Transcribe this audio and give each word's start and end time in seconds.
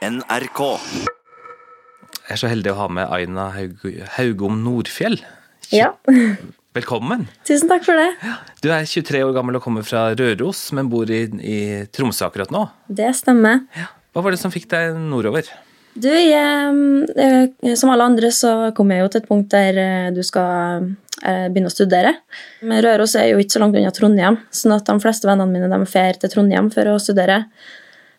NRK. 0.00 0.60
Jeg 2.24 2.32
er 2.32 2.38
så 2.40 2.48
heldig 2.48 2.70
å 2.72 2.78
ha 2.78 2.86
med 2.88 3.10
Aina 3.12 3.50
Haug 3.52 3.82
Haugom 4.14 4.62
Nordfjell. 4.64 5.18
Ja. 5.76 5.90
Velkommen. 6.78 7.26
Tusen 7.44 7.68
takk 7.68 7.84
for 7.84 8.00
det. 8.00 8.14
Du 8.64 8.70
er 8.72 8.86
23 8.88 9.20
år 9.26 9.34
gammel 9.36 9.58
og 9.58 9.64
kommer 9.64 9.84
fra 9.84 10.06
Røros, 10.16 10.70
men 10.76 10.88
bor 10.88 11.10
i, 11.12 11.24
i 11.44 11.58
Tromsø 11.92 12.30
akkurat 12.30 12.52
nå. 12.54 12.62
Det 12.88 13.10
stemmer. 13.18 13.66
Hva 14.14 14.22
var 14.24 14.32
det 14.32 14.40
som 14.40 14.54
fikk 14.54 14.70
deg 14.72 14.96
nordover? 14.96 15.50
Du, 15.92 16.08
jeg, 16.08 17.04
eh, 17.20 17.74
som 17.76 17.92
alle 17.92 18.06
andre 18.08 18.30
så 18.32 18.70
kom 18.78 18.94
jeg 18.94 19.02
jo 19.02 19.10
til 19.10 19.20
et 19.20 19.28
punkt 19.28 19.52
der 19.52 19.82
eh, 19.82 20.08
du 20.16 20.22
skal 20.24 20.86
eh, 21.26 21.50
begynne 21.50 21.68
å 21.68 21.74
studere. 21.74 22.14
Men 22.64 22.80
Røros 22.86 23.18
er 23.20 23.34
jo 23.34 23.42
ikke 23.42 23.58
så 23.58 23.64
langt 23.66 23.76
unna 23.76 23.92
Trondheim, 23.92 24.40
sånn 24.48 24.78
at 24.78 24.88
de 24.88 24.96
fleste 25.02 25.28
vennene 25.28 25.50
mine 25.50 25.68
de 25.68 25.82
drar 25.84 26.22
til 26.22 26.32
Trondheim 26.38 26.72
for 26.72 26.88
å 26.88 26.96
studere. 27.02 27.42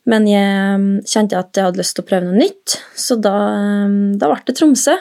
Men 0.10 0.26
jeg 0.30 0.82
mm, 0.82 0.90
kjente 1.06 1.38
at 1.38 1.58
jeg 1.58 1.68
hadde 1.68 1.82
lyst 1.82 1.96
til 1.98 2.06
å 2.06 2.10
prøve 2.10 2.28
noe 2.28 2.42
nytt, 2.42 2.80
så 2.98 3.18
da, 3.22 3.36
mm, 3.86 4.20
da 4.22 4.32
ble 4.32 4.42
det 4.48 4.58
Tromsø. 4.58 4.98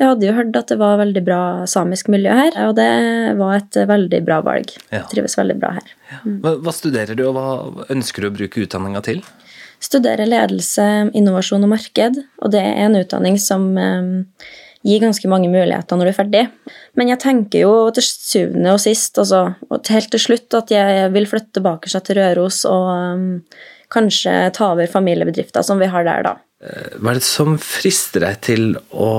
Jeg 0.00 0.08
hadde 0.08 0.24
jo 0.24 0.32
hørt 0.32 0.54
at 0.56 0.70
det 0.72 0.78
var 0.80 0.96
veldig 0.96 1.20
bra 1.26 1.40
samisk 1.68 2.08
miljø 2.08 2.32
her, 2.32 2.54
og 2.64 2.78
det 2.78 2.88
var 3.36 3.58
et 3.58 3.76
veldig 3.90 4.22
bra 4.24 4.38
valg. 4.46 4.72
Ja. 4.88 5.02
Trives 5.10 5.36
veldig 5.36 5.58
bra 5.60 5.74
her. 5.76 5.90
Hva, 6.24 6.54
hva 6.56 6.72
studerer 6.72 7.18
du, 7.18 7.26
og 7.28 7.36
hva 7.36 7.84
ønsker 7.92 8.24
du 8.24 8.30
å 8.30 8.36
bruke 8.38 8.64
utdanninga 8.64 9.02
til? 9.04 9.20
Studerer 9.80 10.28
ledelse, 10.28 10.86
innovasjon 11.16 11.66
og 11.68 11.72
marked, 11.74 12.16
og 12.40 12.52
det 12.54 12.62
er 12.64 12.80
en 12.86 12.96
utdanning 12.96 13.36
som 13.40 13.68
eh, 13.80 14.48
gir 14.88 15.02
ganske 15.04 15.28
mange 15.28 15.50
muligheter 15.52 16.00
når 16.00 16.08
du 16.08 16.12
er 16.14 16.16
ferdig. 16.16 16.42
Men 16.96 17.12
jeg 17.12 17.20
tenker 17.20 17.66
jo 17.66 17.74
til 17.96 18.06
syvende 18.06 18.72
og 18.76 18.80
sist, 18.80 19.20
altså, 19.20 19.50
og 19.68 19.92
helt 19.92 20.12
til 20.16 20.24
slutt, 20.24 20.48
at 20.56 20.72
jeg 20.72 21.12
vil 21.12 21.28
flytte 21.28 21.58
tilbake 21.60 21.92
til 21.92 22.20
Røros 22.22 22.62
og 22.68 22.88
eh, 22.94 23.68
kanskje 23.92 24.34
ta 24.56 24.72
over 24.74 24.90
familiebedrifter 24.90 25.64
som 25.66 25.80
vi 25.82 25.88
har 25.90 26.06
der, 26.06 26.26
da. 26.26 26.36
Hva 27.00 27.14
er 27.14 27.20
det 27.20 27.24
som 27.24 27.54
frister 27.62 28.20
deg 28.26 28.42
til 28.44 28.74
å 28.92 29.12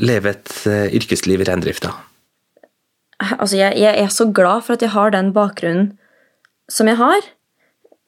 leve 0.00 0.32
et 0.32 0.54
eh, 0.70 0.94
yrkesliv 0.96 1.44
i 1.44 1.48
reindrifta? 1.48 1.92
Altså, 3.36 3.58
jeg, 3.58 3.76
jeg 3.78 4.00
er 4.00 4.08
så 4.10 4.26
glad 4.34 4.64
for 4.66 4.74
at 4.74 4.82
jeg 4.82 4.94
har 4.94 5.12
den 5.12 5.30
bakgrunnen 5.36 5.92
som 6.72 6.88
jeg 6.88 6.98
har. 6.98 7.28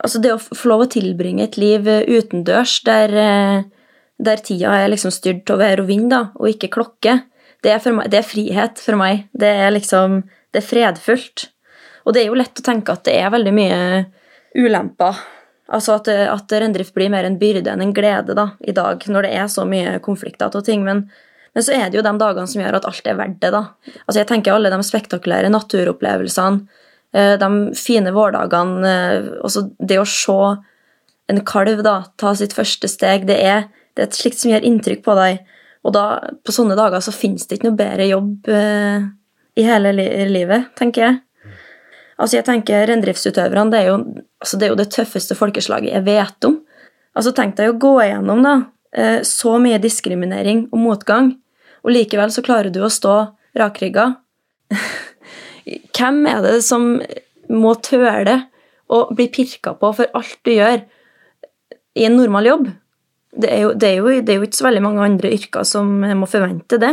Altså, 0.01 0.23
det 0.25 0.33
å 0.33 0.41
få 0.41 0.73
lov 0.73 0.87
å 0.87 0.91
tilbringe 0.95 1.45
et 1.45 1.59
liv 1.61 1.87
eh, 1.91 2.09
utendørs 2.09 2.79
der, 2.89 3.15
eh, 3.21 3.93
der 4.25 4.43
tida 4.45 4.73
er 4.81 4.91
liksom 4.91 5.13
styrt 5.15 5.53
av 5.53 5.61
vær 5.61 5.85
og 5.85 5.91
vind, 5.93 6.09
da, 6.15 6.27
og 6.41 6.51
ikke 6.51 6.73
klokke, 6.73 7.21
det 7.65 7.73
er, 7.73 7.81
for 7.81 7.97
meg, 7.97 8.11
det 8.13 8.21
er 8.21 8.29
frihet 8.29 8.81
for 8.81 9.01
meg. 9.01 9.27
Det 9.33 9.49
er 9.49 9.73
liksom 9.73 10.23
Det 10.55 10.61
er 10.61 10.69
fredfullt. 10.69 11.49
Og 12.07 12.15
det 12.15 12.21
er 12.21 12.29
jo 12.29 12.37
lett 12.39 12.61
å 12.61 12.63
tenke 12.63 12.95
at 12.95 13.03
det 13.09 13.17
er 13.19 13.33
veldig 13.35 13.53
mye 13.57 13.79
ulemper. 14.55 15.17
Altså 15.73 15.97
at, 15.97 16.09
at 16.09 16.53
reindrift 16.53 16.93
blir 16.97 17.09
mer 17.13 17.25
en 17.25 17.39
byrde 17.41 17.73
enn 17.73 17.81
en 17.81 17.95
glede 17.97 18.37
da, 18.37 18.51
i 18.61 18.75
dag, 18.77 19.01
når 19.09 19.25
det 19.25 19.33
er 19.33 19.47
så 19.49 19.65
mye 19.69 19.97
konflikter 20.05 20.53
og 20.53 20.67
ting. 20.67 20.85
Men, 20.85 21.07
men 21.57 21.65
så 21.65 21.73
er 21.77 21.89
det 21.89 21.99
jo 21.99 22.05
de 22.05 22.13
dagene 22.21 22.51
som 22.51 22.61
gjør 22.61 22.79
at 22.81 22.89
alt 22.91 23.09
er 23.09 23.17
verdt 23.21 23.41
det. 23.41 23.53
da. 23.55 23.63
Altså 24.05 24.21
Jeg 24.21 24.29
tenker 24.29 24.53
alle 24.53 24.73
de 24.75 24.81
spektakulære 24.85 25.53
naturopplevelsene, 25.55 26.83
eh, 27.17 27.35
de 27.41 27.51
fine 27.81 28.13
vårdagene, 28.13 28.95
altså 29.41 29.65
også 29.65 29.89
det 29.89 30.01
å 30.03 30.07
se 30.09 30.39
en 31.33 31.41
kalv 31.49 31.81
da, 31.85 32.03
ta 32.21 32.35
sitt 32.37 32.53
første 32.53 32.89
steg, 32.91 33.25
det 33.31 33.41
er, 33.41 33.69
det 33.97 34.03
er 34.03 34.11
et 34.11 34.19
slikt 34.19 34.43
som 34.43 34.53
gjør 34.53 34.67
inntrykk 34.69 35.05
på 35.07 35.17
deg. 35.17 35.45
Og 35.85 35.93
da, 35.97 36.07
på 36.45 36.53
sånne 36.53 36.77
dager 36.77 37.01
så 37.05 37.13
finnes 37.13 37.49
det 37.49 37.59
ikke 37.59 37.71
noe 37.71 37.81
bedre 37.81 38.09
jobb 38.09 38.53
eh, 38.53 39.07
i 39.57 39.65
hele 39.65 39.97
li 39.97 40.09
livet, 40.29 40.75
tenker 40.77 41.09
jeg. 41.09 41.24
Altså 42.21 42.39
jeg 42.39 42.47
tenker 42.47 42.87
Reindriftsutøverne 42.89 43.73
det 43.73 43.81
er, 43.81 43.89
jo, 43.91 43.99
altså 44.43 44.59
det 44.59 44.67
er 44.67 44.73
jo 44.73 44.79
det 44.79 44.91
tøffeste 44.95 45.37
folkeslaget 45.39 45.93
jeg 45.93 46.07
vet 46.07 46.49
om. 46.49 46.61
Altså 47.15 47.35
Tenk 47.35 47.57
deg 47.59 47.73
å 47.73 47.79
gå 47.81 47.95
igjennom 48.05 48.43
da, 48.45 48.55
eh, 48.95 49.21
så 49.27 49.57
mye 49.63 49.81
diskriminering 49.83 50.67
og 50.73 50.83
motgang, 50.83 51.35
og 51.85 51.95
likevel 51.95 52.33
så 52.35 52.43
klarer 52.47 52.73
du 52.75 52.81
å 52.83 52.93
stå 52.93 53.17
rakrygga. 53.59 54.13
Hvem 55.97 56.25
er 56.31 56.43
det 56.45 56.59
som 56.67 56.97
må 57.51 57.75
tøle 57.85 58.39
å 58.93 59.07
bli 59.15 59.29
pirka 59.33 59.75
på 59.79 59.93
for 59.97 60.17
alt 60.17 60.39
du 60.47 60.55
gjør 60.55 60.83
i 61.95 62.07
en 62.07 62.19
normal 62.19 62.51
jobb? 62.51 62.73
Det 63.35 63.51
er, 63.51 63.63
jo, 63.65 63.71
det, 63.75 63.89
er 63.89 63.97
jo, 63.99 64.11
det 64.23 64.31
er 64.31 64.39
jo 64.39 64.47
ikke 64.47 64.61
så 64.61 64.69
veldig 64.69 64.83
mange 64.85 65.03
andre 65.03 65.33
yrker 65.35 65.67
som 65.67 65.89
må 66.19 66.29
forvente 66.31 66.79
det. 66.79 66.93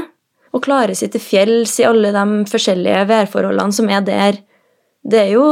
Å 0.51 0.59
klare 0.63 0.95
seg 0.97 1.13
til 1.13 1.21
fjells 1.23 1.75
i 1.79 1.85
alle 1.87 2.09
de 2.15 2.23
forskjellige 2.49 3.03
værforholdene 3.11 3.75
som 3.77 3.91
er 3.93 4.01
der, 4.07 4.39
det 5.03 5.19
er 5.25 5.31
jo 5.33 5.45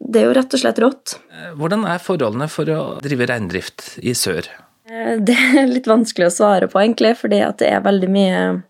Det 0.00 0.22
er 0.22 0.26
jo 0.26 0.34
rett 0.34 0.54
og 0.56 0.60
slett 0.62 0.80
rått. 0.82 1.14
Eh, 1.30 1.52
Hvordan 1.60 1.84
er 1.86 2.02
forholdene 2.02 2.48
for 2.50 2.70
å 2.72 2.80
drive 3.04 3.28
reindrift 3.30 3.98
i 4.02 4.14
sør? 4.16 4.48
Eh, 4.90 5.16
Det 5.20 5.36
er 5.36 5.68
litt 5.70 5.86
vanskelig 5.86 6.30
å 6.30 6.34
svare 6.34 6.68
på, 6.72 6.80
egentlig, 6.80 7.14
fordi 7.20 7.42
at 7.46 7.58
det 7.58 7.68
er 7.70 7.84
veldig 7.84 8.10
mye 8.10 8.62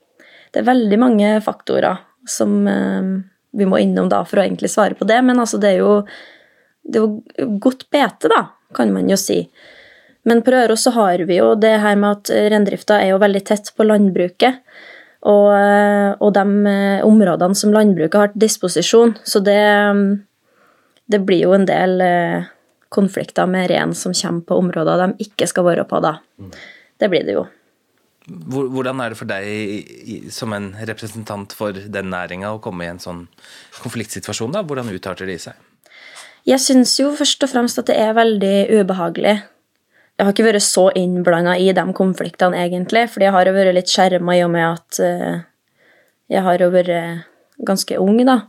Det 0.52 0.60
er 0.60 0.66
veldig 0.66 0.98
mange 0.98 1.34
faktorer 1.46 2.00
som 2.26 2.66
eh, 2.68 3.10
vi 3.56 3.66
må 3.66 3.78
innom 3.80 4.08
da 4.10 4.24
for 4.24 4.40
å 4.40 4.44
egentlig 4.44 4.70
svare 4.70 4.94
på 4.94 5.06
det, 5.06 5.22
men 5.22 5.38
altså 5.38 5.58
det 5.58 5.74
er 5.74 5.78
jo 5.80 5.94
det 6.82 6.98
er 6.98 7.04
jo 7.04 7.58
godt 7.60 7.84
bete, 7.92 8.28
da, 8.30 8.48
kan 8.74 8.92
man 8.92 9.08
jo 9.10 9.16
si. 9.20 9.44
Men 10.24 10.42
på 10.42 10.52
Røros 10.52 10.84
så 10.86 10.92
har 10.96 11.22
vi 11.28 11.36
jo 11.38 11.54
det 11.54 11.76
her 11.82 11.96
med 11.96 12.18
at 12.18 12.30
reindrifta 12.50 12.98
er 13.00 13.12
jo 13.12 13.20
veldig 13.22 13.42
tett 13.46 13.70
på 13.76 13.86
landbruket. 13.86 14.60
Og, 15.28 15.46
eh, 15.52 16.14
og 16.16 16.32
de 16.32 16.44
eh, 16.70 17.04
områdene 17.04 17.56
som 17.58 17.74
landbruket 17.74 18.20
har 18.20 18.32
til 18.32 18.46
disposisjon. 18.46 19.14
Så 19.24 19.42
det, 19.44 19.60
det 21.12 21.22
blir 21.28 21.44
jo 21.44 21.54
en 21.56 21.68
del 21.68 22.00
eh, 22.04 22.50
konflikter 22.88 23.48
med 23.50 23.68
rein 23.70 23.94
som 23.94 24.16
kommer 24.16 24.46
på 24.48 24.60
områder 24.62 25.04
de 25.04 25.26
ikke 25.28 25.48
skal 25.50 25.68
være 25.68 25.86
på, 25.88 26.00
da. 26.02 26.16
Det 27.00 27.08
blir 27.12 27.26
det 27.28 27.36
jo. 27.36 27.46
Hvordan 28.30 29.00
er 29.02 29.12
det 29.12 29.18
for 29.18 29.28
deg 29.28 30.28
som 30.32 30.52
en 30.54 30.70
representant 30.86 31.52
for 31.56 31.74
den 31.74 32.10
næringa 32.12 32.52
å 32.54 32.60
komme 32.62 32.86
i 32.86 32.90
en 32.92 33.00
sånn 33.02 33.24
konfliktsituasjon? 33.80 34.52
da? 34.54 34.62
Hvordan 34.64 34.92
utarter 34.92 35.28
de 35.28 35.38
seg? 35.40 35.56
Jeg 36.48 36.62
syns 36.62 36.94
jo 37.00 37.10
først 37.16 37.42
og 37.44 37.50
fremst 37.52 37.80
at 37.80 37.90
det 37.90 37.96
er 38.00 38.14
veldig 38.16 38.54
ubehagelig. 38.80 39.40
Jeg 40.20 40.26
har 40.26 40.34
ikke 40.34 40.50
vært 40.50 40.64
så 40.66 40.82
innblanda 41.00 41.54
i 41.56 41.70
de 41.72 41.82
konfliktene, 41.96 42.58
egentlig, 42.60 43.06
fordi 43.08 43.24
jeg 43.24 43.32
har 43.32 43.48
jo 43.48 43.54
vært 43.56 43.72
litt 43.72 43.88
skjerma 43.88 44.34
i 44.36 44.42
og 44.44 44.50
med 44.52 44.66
at 44.66 44.98
uh, 45.00 45.38
jeg 46.28 46.44
har 46.44 46.60
jo 46.60 46.66
vært 46.74 47.22
ganske 47.64 47.96
ung, 48.02 48.18
da. 48.28 48.42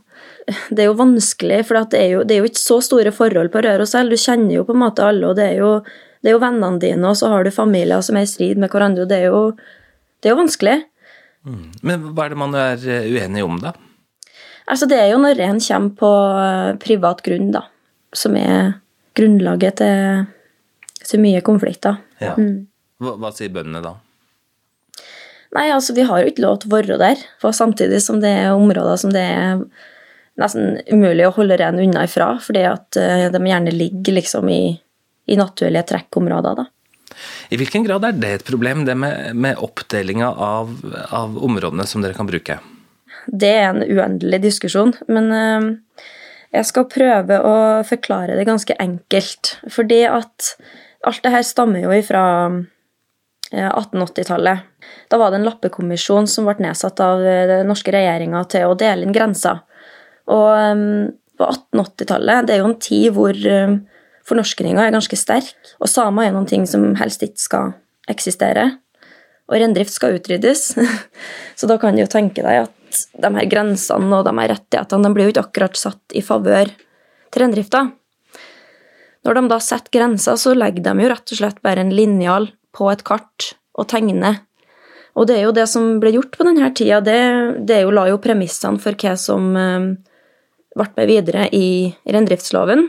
Det 0.68 0.84
er 0.84 0.90
jo 0.90 0.98
vanskelig, 0.98 1.62
for 1.64 1.80
det 1.88 1.96
er 1.96 2.10
jo, 2.12 2.24
det 2.28 2.34
er 2.34 2.42
jo 2.42 2.50
ikke 2.50 2.60
så 2.60 2.76
store 2.84 3.12
forhold 3.16 3.48
på 3.54 3.62
Røros 3.64 3.94
selv. 3.96 4.12
Du 4.12 4.20
kjenner 4.20 4.58
jo 4.58 4.66
på 4.68 4.76
en 4.76 4.82
måte 4.82 5.06
alle, 5.06 5.30
og 5.30 5.38
det 5.40 5.46
er 5.54 5.62
jo, 5.62 5.70
det 6.20 6.28
er 6.28 6.36
jo 6.36 6.42
vennene 6.42 6.82
dine, 6.82 7.08
og 7.08 7.16
så 7.16 7.30
har 7.32 7.48
du 7.48 7.54
familier 7.54 8.04
som 8.04 8.20
er 8.20 8.26
i 8.26 8.30
strid 8.30 8.60
med 8.60 8.68
hverandre, 8.72 9.06
og 9.06 9.08
det 9.08 9.22
er 9.22 9.32
jo, 9.32 9.42
det 10.20 10.28
er 10.28 10.36
jo 10.36 10.42
vanskelig. 10.42 10.76
Men 11.82 12.12
hva 12.12 12.26
er 12.26 12.34
det 12.34 12.42
man 12.44 12.52
er 12.58 12.84
eh, 12.84 13.08
uenig 13.16 13.46
om, 13.48 13.56
da? 13.64 13.72
Altså, 14.68 14.86
det 14.92 15.00
er 15.00 15.08
jo 15.10 15.22
når 15.24 15.40
en 15.42 15.64
kommer 15.64 15.96
på 16.04 16.12
eh, 16.44 16.68
privat 16.84 17.24
grunn, 17.24 17.48
da, 17.56 17.64
som 18.14 18.36
er 18.38 18.76
grunnlaget 19.18 19.80
til, 19.80 20.28
til 21.08 21.22
mye 21.22 21.42
konflikter. 21.44 22.00
Ja. 22.22 22.34
Hva, 23.02 23.16
hva 23.18 23.30
sier 23.34 23.52
bøndene 23.54 23.82
da? 23.84 23.96
Nei, 25.52 25.68
altså, 25.68 25.92
vi 25.96 26.04
har 26.08 26.22
jo 26.22 26.30
ikke 26.30 26.44
lov 26.46 26.60
til 26.62 26.70
å 26.70 26.76
være 26.78 27.00
der, 27.00 27.24
for 27.42 27.56
samtidig 27.56 28.00
som 28.00 28.22
det 28.22 28.30
er 28.40 28.54
områder 28.56 29.00
som 29.00 29.12
det 29.12 29.24
er 29.34 29.64
nesten 30.40 30.78
umulig 30.88 31.26
å 31.28 31.34
holde 31.36 31.58
reinen 31.60 31.84
unna 31.84 32.06
ifra, 32.08 32.34
fordi 32.40 32.62
at 32.64 32.96
eh, 32.96 33.26
de 33.32 33.40
gjerne 33.50 33.74
ligger 33.74 34.16
liksom 34.16 34.48
i, 34.48 34.62
i 35.28 35.36
naturlige 35.36 35.84
trekkområder, 35.92 36.62
da. 36.62 36.68
I 37.52 37.58
hvilken 37.60 37.84
grad 37.84 38.06
er 38.08 38.16
det 38.16 38.30
et 38.38 38.46
problem, 38.48 38.86
det 38.88 38.94
med, 38.96 39.36
med 39.36 39.60
oppdelinga 39.60 40.30
av, 40.32 40.72
av 41.12 41.36
områdene 41.36 41.84
som 41.86 42.00
dere 42.00 42.16
kan 42.16 42.30
bruke? 42.30 42.56
Det 43.28 43.50
er 43.52 43.68
en 43.68 43.84
uendelig 43.84 44.40
diskusjon, 44.46 44.94
men 45.12 45.28
eh, 45.36 45.68
jeg 46.56 46.68
skal 46.68 46.88
prøve 46.88 47.38
å 47.44 47.56
forklare 47.88 48.38
det 48.38 48.48
ganske 48.48 48.76
enkelt. 48.80 49.56
Fordi 49.72 50.02
at 50.08 50.54
alt 51.08 51.22
det 51.24 51.32
her 51.34 51.44
stammer 51.46 51.82
jo 51.84 51.94
ifra 51.94 52.24
eh, 53.52 53.68
1880-tallet. 53.68 54.68
Da 55.10 55.18
var 55.20 55.32
det 55.32 55.40
en 55.40 55.48
lappekommisjon 55.48 56.28
som 56.30 56.48
ble 56.48 56.58
nedsatt 56.62 57.02
av 57.04 57.22
eh, 57.24 57.46
den 57.50 57.70
norske 57.70 57.94
regjeringa 57.94 58.44
til 58.52 58.68
å 58.68 58.78
dele 58.78 59.06
inn 59.06 59.14
grenser. 59.14 59.62
Og 60.30 60.50
eh, 60.56 60.84
på 61.38 61.48
1880-tallet, 61.48 62.46
det 62.46 62.56
er 62.56 62.62
jo 62.62 62.70
en 62.70 62.78
tid 62.82 63.08
hvor 63.16 63.34
eh, 63.34 63.78
fornorskninga 64.28 64.86
er 64.86 64.94
ganske 64.94 65.18
sterk, 65.18 65.74
og 65.82 65.90
samer 65.90 66.28
er 66.28 66.36
noen 66.36 66.48
ting 66.50 66.68
som 66.70 66.92
helst 67.00 67.24
ikke 67.26 67.42
skal 67.42 67.72
eksistere. 68.10 68.68
Og 69.50 69.58
reindrift 69.58 69.92
skal 69.94 70.16
utryddes. 70.16 70.68
Så 71.58 71.68
da 71.68 71.76
kan 71.80 71.96
du 71.96 72.04
jo 72.04 72.10
tenke 72.10 72.44
deg 72.44 72.64
at 72.68 73.02
de 73.18 73.30
her 73.34 73.48
grensene 73.50 74.20
og 74.20 74.26
de 74.28 74.32
her 74.36 74.52
rettighetene 74.54 75.08
de 75.08 75.16
blir 75.16 75.28
jo 75.28 75.34
ikke 75.34 75.46
akkurat 75.48 75.78
satt 75.80 76.16
i 76.16 76.22
favør 76.24 76.70
til 77.32 77.42
reindrifta. 77.42 77.86
Når 79.22 79.38
de 79.38 79.42
da 79.52 79.58
setter 79.62 79.94
grenser, 79.94 80.38
så 80.40 80.54
legger 80.56 80.84
de 80.86 81.04
jo 81.04 81.10
rett 81.12 81.34
og 81.34 81.38
slett 81.38 81.60
bare 81.62 81.84
en 81.84 81.92
linjal 81.94 82.50
på 82.74 82.88
et 82.90 83.04
kart 83.06 83.52
og 83.78 83.88
tegner. 83.92 84.40
Og 85.18 85.28
det 85.28 85.36
er 85.38 85.46
jo 85.46 85.54
det 85.54 85.66
som 85.68 85.98
ble 86.00 86.14
gjort 86.14 86.34
på 86.38 86.46
denne 86.48 86.70
tida, 86.74 87.02
det, 87.04 87.20
det 87.68 87.82
jo, 87.84 87.92
la 87.92 88.06
jo 88.08 88.20
premissene 88.22 88.80
for 88.80 88.96
hva 88.96 89.12
som 89.20 89.52
eh, 89.60 89.90
ble 90.72 90.88
med 90.96 91.10
videre 91.10 91.46
i 91.52 91.92
reindriftsloven. 92.08 92.88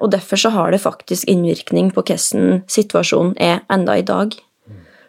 Og 0.00 0.10
derfor 0.10 0.40
så 0.40 0.50
har 0.54 0.72
det 0.72 0.82
faktisk 0.82 1.28
innvirkning 1.28 1.92
på 1.94 2.02
hvordan 2.02 2.64
situasjonen 2.70 3.36
er 3.38 3.60
enda 3.72 3.98
i 4.00 4.06
dag. 4.06 4.34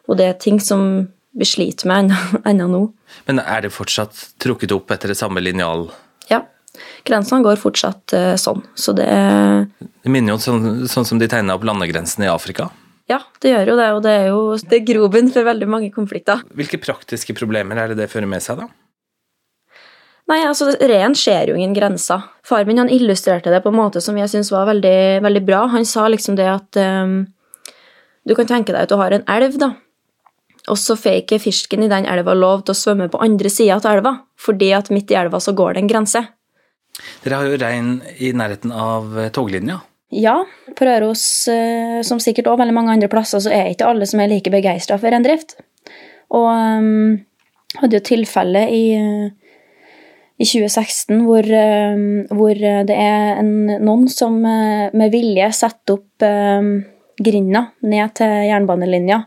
Og 0.10 0.20
det 0.20 0.28
er 0.28 0.40
ting 0.40 0.60
som 0.62 1.08
vi 1.32 1.48
sliter 1.48 1.88
med 1.88 2.12
ennå 2.46 2.68
nå. 2.74 2.82
Men 3.28 3.42
er 3.42 3.66
det 3.66 3.74
fortsatt 3.74 4.36
trukket 4.44 4.74
opp 4.76 4.92
etter 4.94 5.14
det 5.14 5.20
samme 5.20 5.44
linjal? 5.44 5.88
Ja. 6.30 6.44
Grensene 7.08 7.44
går 7.46 7.60
fortsatt 7.60 8.14
eh, 8.16 8.36
sånn. 8.40 8.62
Så 8.76 8.94
det 8.98 9.08
Det 9.08 10.12
minner 10.12 10.36
jo 10.36 10.42
sånn, 10.42 10.86
sånn 10.90 11.08
som 11.08 11.20
de 11.22 11.28
tegna 11.32 11.58
opp 11.58 11.66
landegrensene 11.68 12.28
i 12.28 12.32
Afrika. 12.32 12.70
Ja, 13.12 13.20
det 13.44 13.52
gjør 13.52 13.74
jo 13.74 13.80
det, 13.80 13.90
og 13.92 14.04
det 14.06 14.12
er 14.12 14.30
jo 14.30 14.44
det 14.56 14.78
er 14.78 14.86
grobunn 14.88 15.32
for 15.34 15.44
veldig 15.44 15.68
mange 15.68 15.90
konflikter. 15.92 16.46
Hvilke 16.56 16.80
praktiske 16.80 17.36
problemer 17.36 17.82
er 17.82 17.92
det 17.92 18.00
det 18.00 18.12
fører 18.12 18.30
med 18.30 18.44
seg, 18.46 18.62
da? 18.62 18.70
Nei, 20.32 20.40
altså, 20.48 20.70
Reinen 20.80 21.18
ser 21.18 21.50
jo 21.52 21.58
ingen 21.58 21.76
grenser. 21.76 22.24
Far 22.48 22.64
min 22.70 22.80
han 22.80 22.92
illustrerte 22.94 23.52
det 23.52 23.60
på 23.66 23.72
en 23.74 23.80
måte 23.82 24.00
som 24.04 24.16
jeg 24.16 24.32
syns 24.32 24.52
var 24.54 24.70
veldig, 24.70 25.20
veldig 25.26 25.42
bra. 25.44 25.66
Han 25.74 25.84
sa 25.88 26.06
liksom 26.08 26.38
det 26.40 26.48
at 26.48 26.80
um, 26.80 27.26
du 28.24 28.36
kan 28.38 28.48
tenke 28.48 28.72
deg 28.72 28.86
at 28.86 28.94
du 28.94 28.96
har 29.02 29.12
en 29.12 29.26
elv, 29.28 29.58
da. 29.60 29.74
Og 30.70 30.78
så 30.78 30.96
får 30.96 31.24
ikke 31.24 31.42
fisken 31.42 31.84
i 31.84 31.90
den 31.92 32.06
elva 32.08 32.36
lov 32.38 32.64
til 32.64 32.76
å 32.76 32.80
svømme 32.80 33.10
på 33.12 33.20
andre 33.26 33.50
sida 33.52 33.80
av 33.80 33.88
elva, 33.92 34.14
fordi 34.40 34.70
at 34.78 34.92
midt 34.94 35.12
i 35.12 35.18
elva 35.20 35.42
så 35.42 35.56
går 35.58 35.76
det 35.76 35.84
en 35.84 35.92
grense. 35.92 36.22
Dere 37.24 37.38
har 37.38 37.50
jo 37.50 37.60
rein 37.62 37.90
i 38.18 38.32
nærheten 38.34 38.74
av 38.74 39.18
eh, 39.20 39.32
toglinja. 39.34 39.82
Ja, 40.12 40.42
på 40.76 40.88
Røros, 40.88 41.24
eh, 41.52 42.02
som 42.04 42.20
sikkert 42.20 42.50
også 42.50 42.64
veldig 42.64 42.76
mange 42.76 42.96
andre 42.96 43.10
plasser, 43.12 43.44
så 43.44 43.54
er 43.54 43.70
ikke 43.72 43.88
alle 43.88 44.08
som 44.10 44.24
er 44.24 44.32
like 44.32 44.52
begeistra 44.52 44.98
for 45.00 45.14
reindrift. 45.14 45.56
Og 46.32 46.48
um, 46.50 47.20
hadde 47.78 48.00
jo 48.00 48.04
tilfelle 48.08 48.66
i, 48.72 48.84
i 50.42 50.48
2016 50.48 51.22
hvor, 51.28 51.46
um, 51.46 52.04
hvor 52.32 52.56
det 52.56 52.96
er 52.96 53.42
en, 53.42 53.54
noen 53.84 54.08
som 54.12 54.38
med 54.42 55.12
vilje 55.14 55.52
setter 55.56 56.00
opp 56.00 56.26
um, 56.26 56.78
grinda 57.22 57.68
ned 57.84 58.16
til 58.18 58.38
jernbanelinja 58.48 59.26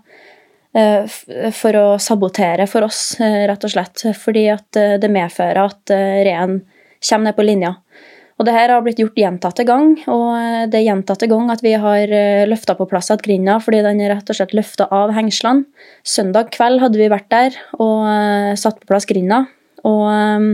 for 1.55 1.77
å 1.79 1.83
sabotere 2.03 2.65
for 2.67 2.83
oss, 2.83 3.13
rett 3.21 3.63
og 3.63 3.71
slett. 3.71 4.01
Fordi 4.19 4.49
at 4.51 4.79
det 4.99 5.11
medfører 5.13 5.61
at 5.63 5.93
reinen 5.95 6.65
kommer 7.09 7.29
ned 7.31 7.37
på 7.37 7.47
linja. 7.47 7.75
Og 8.35 8.49
det 8.49 8.55
her 8.57 8.73
har 8.73 8.83
blitt 8.83 8.99
gjort 8.99 9.19
gjentatte 9.19 9.63
gang, 9.69 9.93
og 10.11 10.27
eh, 10.35 10.65
det 10.71 10.81
er 10.81 10.89
gjentatte 10.89 11.29
gang 11.31 11.53
at 11.55 11.63
vi 11.63 11.77
har 11.79 12.15
løfta 12.51 12.75
på 12.75 12.89
plass 12.91 13.13
igjen 13.15 13.23
grinda, 13.23 13.61
fordi 13.63 13.85
den 13.87 14.03
er 14.03 14.17
rett 14.17 14.33
og 14.33 14.39
slett 14.41 14.57
løfta 14.57 14.89
av 14.91 15.15
hengslene. 15.15 15.69
Søndag 16.03 16.51
kveld 16.57 16.83
hadde 16.83 16.99
vi 16.99 17.13
vært 17.13 17.31
der 17.31 17.61
og 17.79 18.09
eh, 18.11 18.51
satt 18.59 18.81
på 18.83 18.91
plass 18.91 19.07
grinda, 19.07 19.45
og 19.87 20.05
eh, 20.11 20.51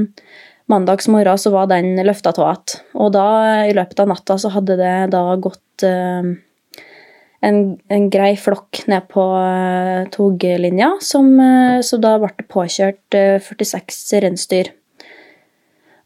mandags 0.70 1.08
morgen 1.10 1.40
så 1.40 1.54
var 1.54 1.70
den 1.72 1.96
løfta 2.04 2.34
av 2.36 2.52
igjen. 2.52 2.76
Og 3.00 3.10
da, 3.16 3.26
i 3.70 3.74
løpet 3.76 4.04
av 4.04 4.12
natta, 4.12 4.36
så 4.38 4.52
hadde 4.52 4.76
det 4.80 4.94
da 5.14 5.24
gått 5.40 5.88
eh, 5.88 6.30
en, 7.46 7.60
en 7.88 8.10
grei 8.12 8.34
flokk 8.38 8.82
ned 8.90 9.08
på 9.12 9.24
eh, 9.40 10.04
toglinja, 10.14 10.92
som, 11.04 11.32
eh, 11.40 11.78
så 11.86 12.00
da 12.02 12.16
ble 12.22 12.46
påkjørt 12.50 13.16
eh, 13.16 13.38
46 13.42 14.02
reinsdyr. 14.24 14.72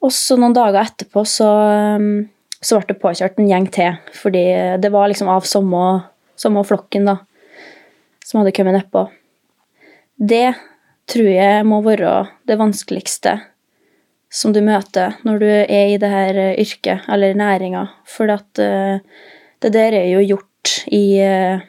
Og 0.04 0.12
så 0.12 0.36
noen 0.36 0.56
dager 0.56 0.82
etterpå 0.82 1.24
så, 1.28 1.48
um, 1.96 2.26
så 2.60 2.78
ble 2.78 2.92
det 2.92 3.00
påkjørt 3.00 3.40
en 3.40 3.48
gjeng 3.48 3.70
til, 3.72 3.96
fordi 4.16 4.44
det 4.80 4.92
var 4.92 5.08
liksom 5.08 5.30
av 5.32 5.48
samme, 5.48 5.84
samme 6.36 6.64
flokken 6.68 7.08
da, 7.08 7.18
som 8.24 8.42
hadde 8.42 8.52
kommet 8.56 8.76
nedpå. 8.76 9.06
Det 10.16 10.52
tror 11.10 11.28
jeg 11.28 11.64
må 11.68 11.80
være 11.84 12.12
det 12.48 12.60
vanskeligste 12.60 13.38
som 14.34 14.54
du 14.54 14.60
møter 14.66 15.14
når 15.26 15.40
du 15.40 15.46
er 15.50 15.92
i 15.92 15.98
det 16.00 16.10
her 16.10 16.40
yrket, 16.58 17.06
eller 17.08 17.38
næringa, 17.38 17.86
for 18.08 18.30
at 18.34 18.62
eh, 18.62 18.98
det 19.62 19.72
der 19.76 19.94
er 20.00 20.08
jo 20.10 20.24
gjort 20.24 20.72
i 20.92 21.04
eh, 21.22 21.62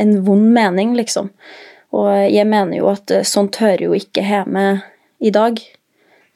en 0.00 0.14
vond 0.24 0.48
mening, 0.54 0.94
liksom. 0.96 1.30
Og 1.96 2.08
jeg 2.32 2.48
mener 2.48 2.80
jo 2.80 2.88
at 2.92 3.12
eh, 3.12 3.26
sånt 3.26 3.60
hører 3.60 3.88
jo 3.88 3.96
ikke 3.96 4.24
hjemme 4.24 4.66
i 5.20 5.32
dag. 5.34 5.60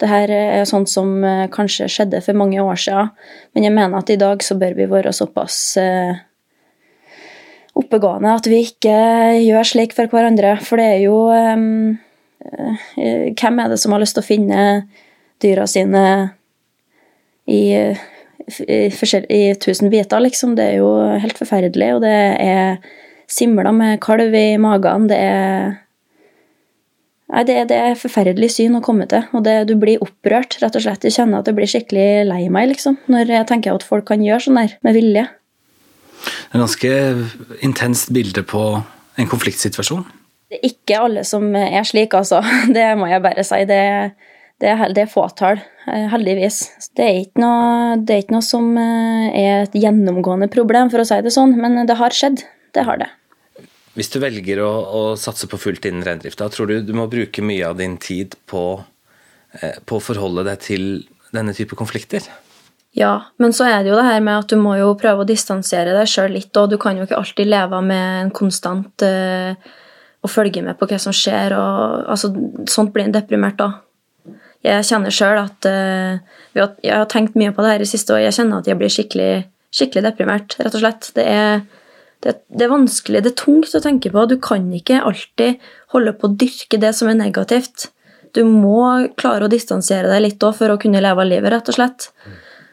Det 0.01 0.09
her 0.09 0.33
er 0.33 0.69
sånt 0.69 0.89
som 0.89 1.13
eh, 1.27 1.47
kanskje 1.53 1.89
skjedde 1.93 2.23
for 2.25 2.39
mange 2.39 2.61
år 2.63 2.79
siden, 2.81 3.11
men 3.55 3.67
jeg 3.67 3.77
mener 3.77 4.01
at 4.01 4.13
i 4.13 4.19
dag 4.21 4.43
så 4.45 4.57
bør 4.61 4.77
vi 4.79 4.89
være 4.89 5.13
såpass 5.13 5.59
eh, 5.81 6.23
oppegående 7.77 8.33
at 8.33 8.49
vi 8.49 8.63
ikke 8.65 8.95
gjør 9.45 9.69
slik 9.69 9.93
for 9.97 10.09
hverandre. 10.11 10.57
For 10.65 10.81
det 10.81 10.89
er 10.95 11.03
jo 11.05 11.19
eh, 11.35 12.07
Hvem 12.41 13.59
er 13.61 13.69
det 13.69 13.77
som 13.83 13.93
har 13.93 14.01
lyst 14.01 14.17
til 14.17 14.23
å 14.23 14.31
finne 14.31 14.61
dyra 15.45 15.67
sine 15.69 16.05
i, 17.45 17.77
i, 17.77 18.79
i 18.89 19.43
tusen 19.61 19.93
biter, 19.93 20.23
liksom? 20.25 20.55
Det 20.57 20.65
er 20.65 20.79
jo 20.81 20.89
helt 21.21 21.37
forferdelig, 21.37 21.91
og 21.99 22.01
det 22.07 22.17
er 22.41 22.81
simler 23.31 23.69
med 23.77 24.01
kalv 24.01 24.33
i 24.35 24.57
magen. 24.57 25.11
Det 25.13 25.21
er 25.21 25.77
Nei, 27.31 27.45
det, 27.47 27.57
det 27.71 27.77
er 27.79 27.99
forferdelig 27.99 28.49
syn 28.57 28.75
å 28.75 28.83
komme 28.83 29.07
til, 29.11 29.23
og 29.37 29.45
det, 29.47 29.55
du 29.71 29.77
blir 29.79 30.03
opprørt, 30.03 30.57
rett 30.63 30.77
og 30.77 30.83
slett. 30.83 31.05
Jeg 31.07 31.15
kjenner 31.15 31.43
at 31.43 31.51
jeg 31.51 31.57
blir 31.59 31.71
skikkelig 31.71 32.07
lei 32.27 32.41
meg, 32.51 32.73
liksom, 32.73 32.97
når 33.13 33.31
jeg 33.37 33.47
tenker 33.51 33.77
at 33.77 33.87
folk 33.87 34.09
kan 34.09 34.25
gjøre 34.25 34.49
sånn 34.49 34.59
der, 34.59 34.75
med 34.87 34.99
vilje. 34.99 35.29
Det 36.21 36.59
er 36.59 36.65
ganske 36.65 36.91
intenst 37.67 38.11
bilde 38.15 38.43
på 38.43 38.65
en 39.21 39.31
konfliktsituasjon. 39.31 40.03
Det 40.51 40.59
er 40.59 40.73
ikke 40.73 40.99
alle 41.05 41.23
som 41.29 41.47
er 41.55 41.87
slik, 41.87 42.17
altså. 42.19 42.43
Det 42.77 42.89
må 42.99 43.07
jeg 43.13 43.23
bare 43.23 43.47
si. 43.47 43.63
Det, 43.71 43.81
det, 44.59 44.73
er, 44.75 44.83
det 44.97 45.07
er 45.07 45.13
fåtall, 45.15 45.63
eh, 45.87 46.09
heldigvis. 46.11 46.65
Det 46.99 47.07
er, 47.07 47.23
ikke 47.23 47.45
noe, 47.45 47.95
det 48.03 48.17
er 48.17 48.25
ikke 48.25 48.41
noe 48.41 48.49
som 48.49 48.75
eh, 48.75 49.31
er 49.31 49.69
et 49.69 49.79
gjennomgående 49.79 50.51
problem, 50.51 50.91
for 50.91 51.05
å 51.05 51.07
si 51.07 51.23
det 51.23 51.35
sånn, 51.37 51.55
men 51.63 51.79
det 51.87 52.01
har 52.03 52.17
skjedd. 52.17 52.43
Det 52.75 52.87
har 52.91 52.99
det. 52.99 53.13
Hvis 53.99 54.13
du 54.13 54.21
velger 54.23 54.61
å, 54.63 54.71
å 54.71 55.01
satse 55.19 55.49
på 55.51 55.59
fullt 55.59 55.89
innen 55.89 56.05
reindrifta, 56.07 56.49
tror 56.53 56.71
du 56.71 56.77
du 56.87 56.93
må 56.95 57.09
bruke 57.11 57.43
mye 57.43 57.67
av 57.67 57.81
din 57.81 57.97
tid 57.99 58.37
på, 58.51 58.63
eh, 59.59 59.81
på 59.85 59.99
å 59.99 60.05
forholde 60.05 60.47
deg 60.47 60.63
til 60.63 60.87
denne 61.35 61.55
type 61.57 61.79
konflikter? 61.79 62.25
Ja, 62.97 63.13
men 63.39 63.53
så 63.55 63.69
er 63.71 63.83
det 63.83 63.93
jo 63.93 63.99
det 63.99 64.07
her 64.09 64.23
med 64.23 64.41
at 64.41 64.51
du 64.51 64.59
må 64.59 64.75
jo 64.79 64.97
prøve 64.99 65.23
å 65.23 65.29
distansere 65.29 65.95
deg 65.95 66.11
sjøl 66.11 66.33
litt, 66.35 66.51
og 66.59 66.73
du 66.73 66.79
kan 66.81 66.99
jo 66.99 67.07
ikke 67.07 67.19
alltid 67.21 67.51
leve 67.51 67.79
med 67.87 68.25
en 68.25 68.33
konstant 68.35 69.05
uh, 69.07 69.55
å 70.21 70.31
følge 70.31 70.65
med 70.67 70.79
på 70.79 70.89
hva 70.91 70.99
som 70.99 71.15
skjer, 71.15 71.55
og 71.55 72.11
altså, 72.11 72.33
sånt 72.71 72.91
blir 72.95 73.07
en 73.07 73.15
deprimert 73.15 73.61
da. 73.61 73.71
Jeg 74.67 74.89
kjenner 74.91 75.15
sjøl 75.15 75.39
at 75.41 75.67
uh, 75.71 76.19
Jeg 76.53 76.91
har 76.93 77.07
tenkt 77.09 77.39
mye 77.39 77.55
på 77.55 77.63
det 77.63 77.77
her 77.77 77.85
i 77.85 77.89
siste, 77.89 78.17
og 78.17 78.25
jeg 78.25 78.35
kjenner 78.37 78.59
at 78.59 78.67
jeg 78.69 78.81
blir 78.81 78.91
skikkelig, 78.91 79.31
skikkelig 79.71 80.05
deprimert, 80.11 80.59
rett 80.59 80.75
og 80.75 80.83
slett. 80.83 81.13
Det 81.15 81.29
er, 81.31 81.63
det, 82.21 82.35
det 82.53 82.67
er 82.67 82.73
vanskelig, 82.73 83.23
det 83.25 83.33
er 83.33 83.39
tungt 83.41 83.75
å 83.75 83.81
tenke 83.83 84.13
på. 84.13 84.27
Du 84.29 84.37
kan 84.43 84.67
ikke 84.77 85.01
alltid 85.09 85.63
holde 85.95 86.13
på 86.17 86.29
å 86.29 86.37
dyrke 86.43 86.81
det 86.81 86.93
som 86.97 87.09
er 87.09 87.19
negativt. 87.19 87.89
Du 88.37 88.43
må 88.47 89.09
klare 89.19 89.47
å 89.47 89.51
distansere 89.51 90.11
deg 90.11 90.23
litt 90.27 90.45
òg 90.47 90.59
for 90.59 90.73
å 90.73 90.79
kunne 90.81 91.03
leve 91.03 91.25
livet, 91.27 91.51
rett 91.55 91.71
og 91.73 91.79
slett. 91.79 92.11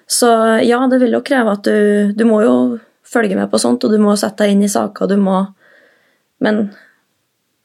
Så 0.07 0.27
ja, 0.63 0.81
det 0.91 0.99
vil 1.01 1.15
jo 1.17 1.23
kreve 1.25 1.51
at 1.57 1.65
du 1.67 2.13
Du 2.15 2.23
må 2.23 2.39
jo 2.39 2.57
følge 3.07 3.35
med 3.35 3.49
på 3.51 3.59
sånt, 3.59 3.83
og 3.83 3.91
du 3.91 3.99
må 3.99 4.15
sette 4.19 4.43
deg 4.43 4.55
inn 4.55 4.63
i 4.63 4.71
saker, 4.71 5.07
du 5.07 5.17
må 5.19 5.45
Men 6.39 6.69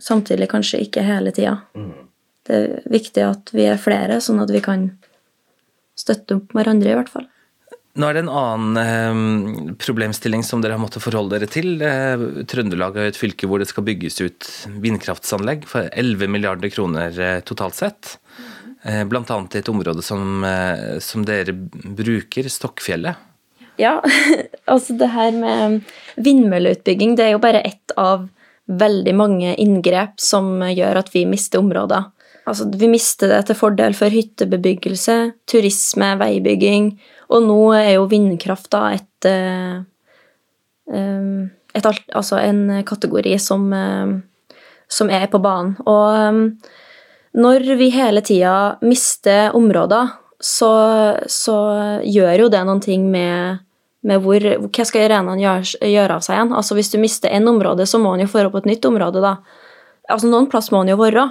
samtidig 0.00 0.48
kanskje 0.48 0.80
ikke 0.86 1.04
hele 1.04 1.30
tida. 1.34 1.58
Det 2.46 2.56
er 2.56 2.86
viktig 2.90 3.22
at 3.22 3.50
vi 3.54 3.66
er 3.68 3.78
flere, 3.78 4.16
sånn 4.20 4.40
at 4.42 4.50
vi 4.50 4.62
kan 4.64 4.88
støtte 5.98 6.38
opp 6.38 6.54
hverandre, 6.56 6.90
i 6.90 6.96
hvert 6.96 7.12
fall. 7.12 7.26
Nå 7.92 8.08
er 8.08 8.16
det 8.16 8.22
en 8.22 8.32
annen 8.32 8.78
eh, 8.80 9.74
problemstilling 9.82 10.44
som 10.46 10.62
dere 10.64 10.78
har 10.78 10.80
måttet 10.80 11.04
forholde 11.04 11.36
dere 11.36 11.50
til. 11.50 11.74
Trøndelag 12.48 12.96
er 12.96 13.10
et 13.10 13.18
fylke 13.20 13.48
hvor 13.50 13.60
det 13.60 13.68
skal 13.68 13.84
bygges 13.84 14.16
ut 14.22 14.48
vindkraftsanlegg 14.80 15.66
for 15.68 15.90
11 15.92 16.32
milliarder 16.32 16.72
kroner 16.72 17.18
eh, 17.20 17.40
totalt 17.44 17.76
sett. 17.76 18.14
Eh, 18.82 19.04
annet 19.04 19.54
i 19.54 19.58
et 19.58 19.68
område 19.68 20.02
som, 20.02 20.44
eh, 20.44 20.98
som 20.98 21.24
dere 21.24 21.52
bruker, 21.52 22.48
Stokkfjellet. 22.48 23.14
Ja, 23.78 24.00
altså 24.72 24.96
det 24.98 25.12
her 25.12 25.30
med 25.32 25.82
vindmølleutbygging, 26.16 27.14
det 27.16 27.28
er 27.28 27.36
jo 27.36 27.42
bare 27.42 27.62
ett 27.62 27.94
av 27.96 28.28
veldig 28.66 29.14
mange 29.14 29.54
inngrep 29.60 30.18
som 30.22 30.60
gjør 30.64 31.02
at 31.02 31.12
vi 31.14 31.24
mister 31.28 31.62
områder. 31.62 32.10
Altså, 32.48 32.66
vi 32.74 32.88
mister 32.90 33.30
det 33.30 33.44
til 33.46 33.58
fordel 33.58 33.94
for 33.94 34.10
hyttebebyggelse, 34.10 35.16
turisme, 35.46 36.08
veibygging, 36.18 36.90
og 37.32 37.46
nå 37.46 37.58
er 37.78 37.94
jo 37.94 38.08
vindkraft 38.10 38.70
da 38.74 38.82
et, 38.96 39.28
eh, 39.28 39.82
eh, 40.92 41.42
et 41.74 41.86
Altså 41.86 42.36
en 42.38 42.82
kategori 42.84 43.38
som, 43.38 43.72
eh, 43.72 44.20
som 44.88 45.10
er 45.10 45.26
på 45.26 45.38
banen. 45.38 45.76
Og 45.86 46.52
når 47.34 47.76
vi 47.78 47.90
hele 47.90 48.20
tida 48.20 48.76
mister 48.82 49.54
områder, 49.54 50.10
så, 50.40 51.16
så 51.26 52.00
gjør 52.04 52.38
jo 52.38 52.48
det 52.48 52.64
noen 52.66 52.80
ting 52.82 53.06
med, 53.10 53.62
med 54.02 54.20
hvor, 54.20 54.42
hva 54.42 54.84
skal 54.84 55.06
arenaen 55.06 55.40
gjøre, 55.40 55.78
gjøre 55.86 56.18
av 56.18 56.24
seg 56.26 56.36
igjen. 56.36 56.52
Altså 56.58 56.74
Hvis 56.74 56.90
du 56.90 56.98
mister 56.98 57.30
én 57.30 57.48
område, 57.48 57.86
så 57.86 58.02
må 58.02 58.10
han 58.10 58.20
jo 58.20 58.26
få 58.26 58.42
opp 58.48 58.58
et 58.60 58.66
nytt 58.66 58.84
område. 58.84 59.22
da. 59.22 59.36
Altså 60.10 60.26
Noen 60.26 60.50
plass 60.50 60.72
må 60.74 60.82
han 60.82 60.90
jo 60.90 60.98
være. 60.98 61.30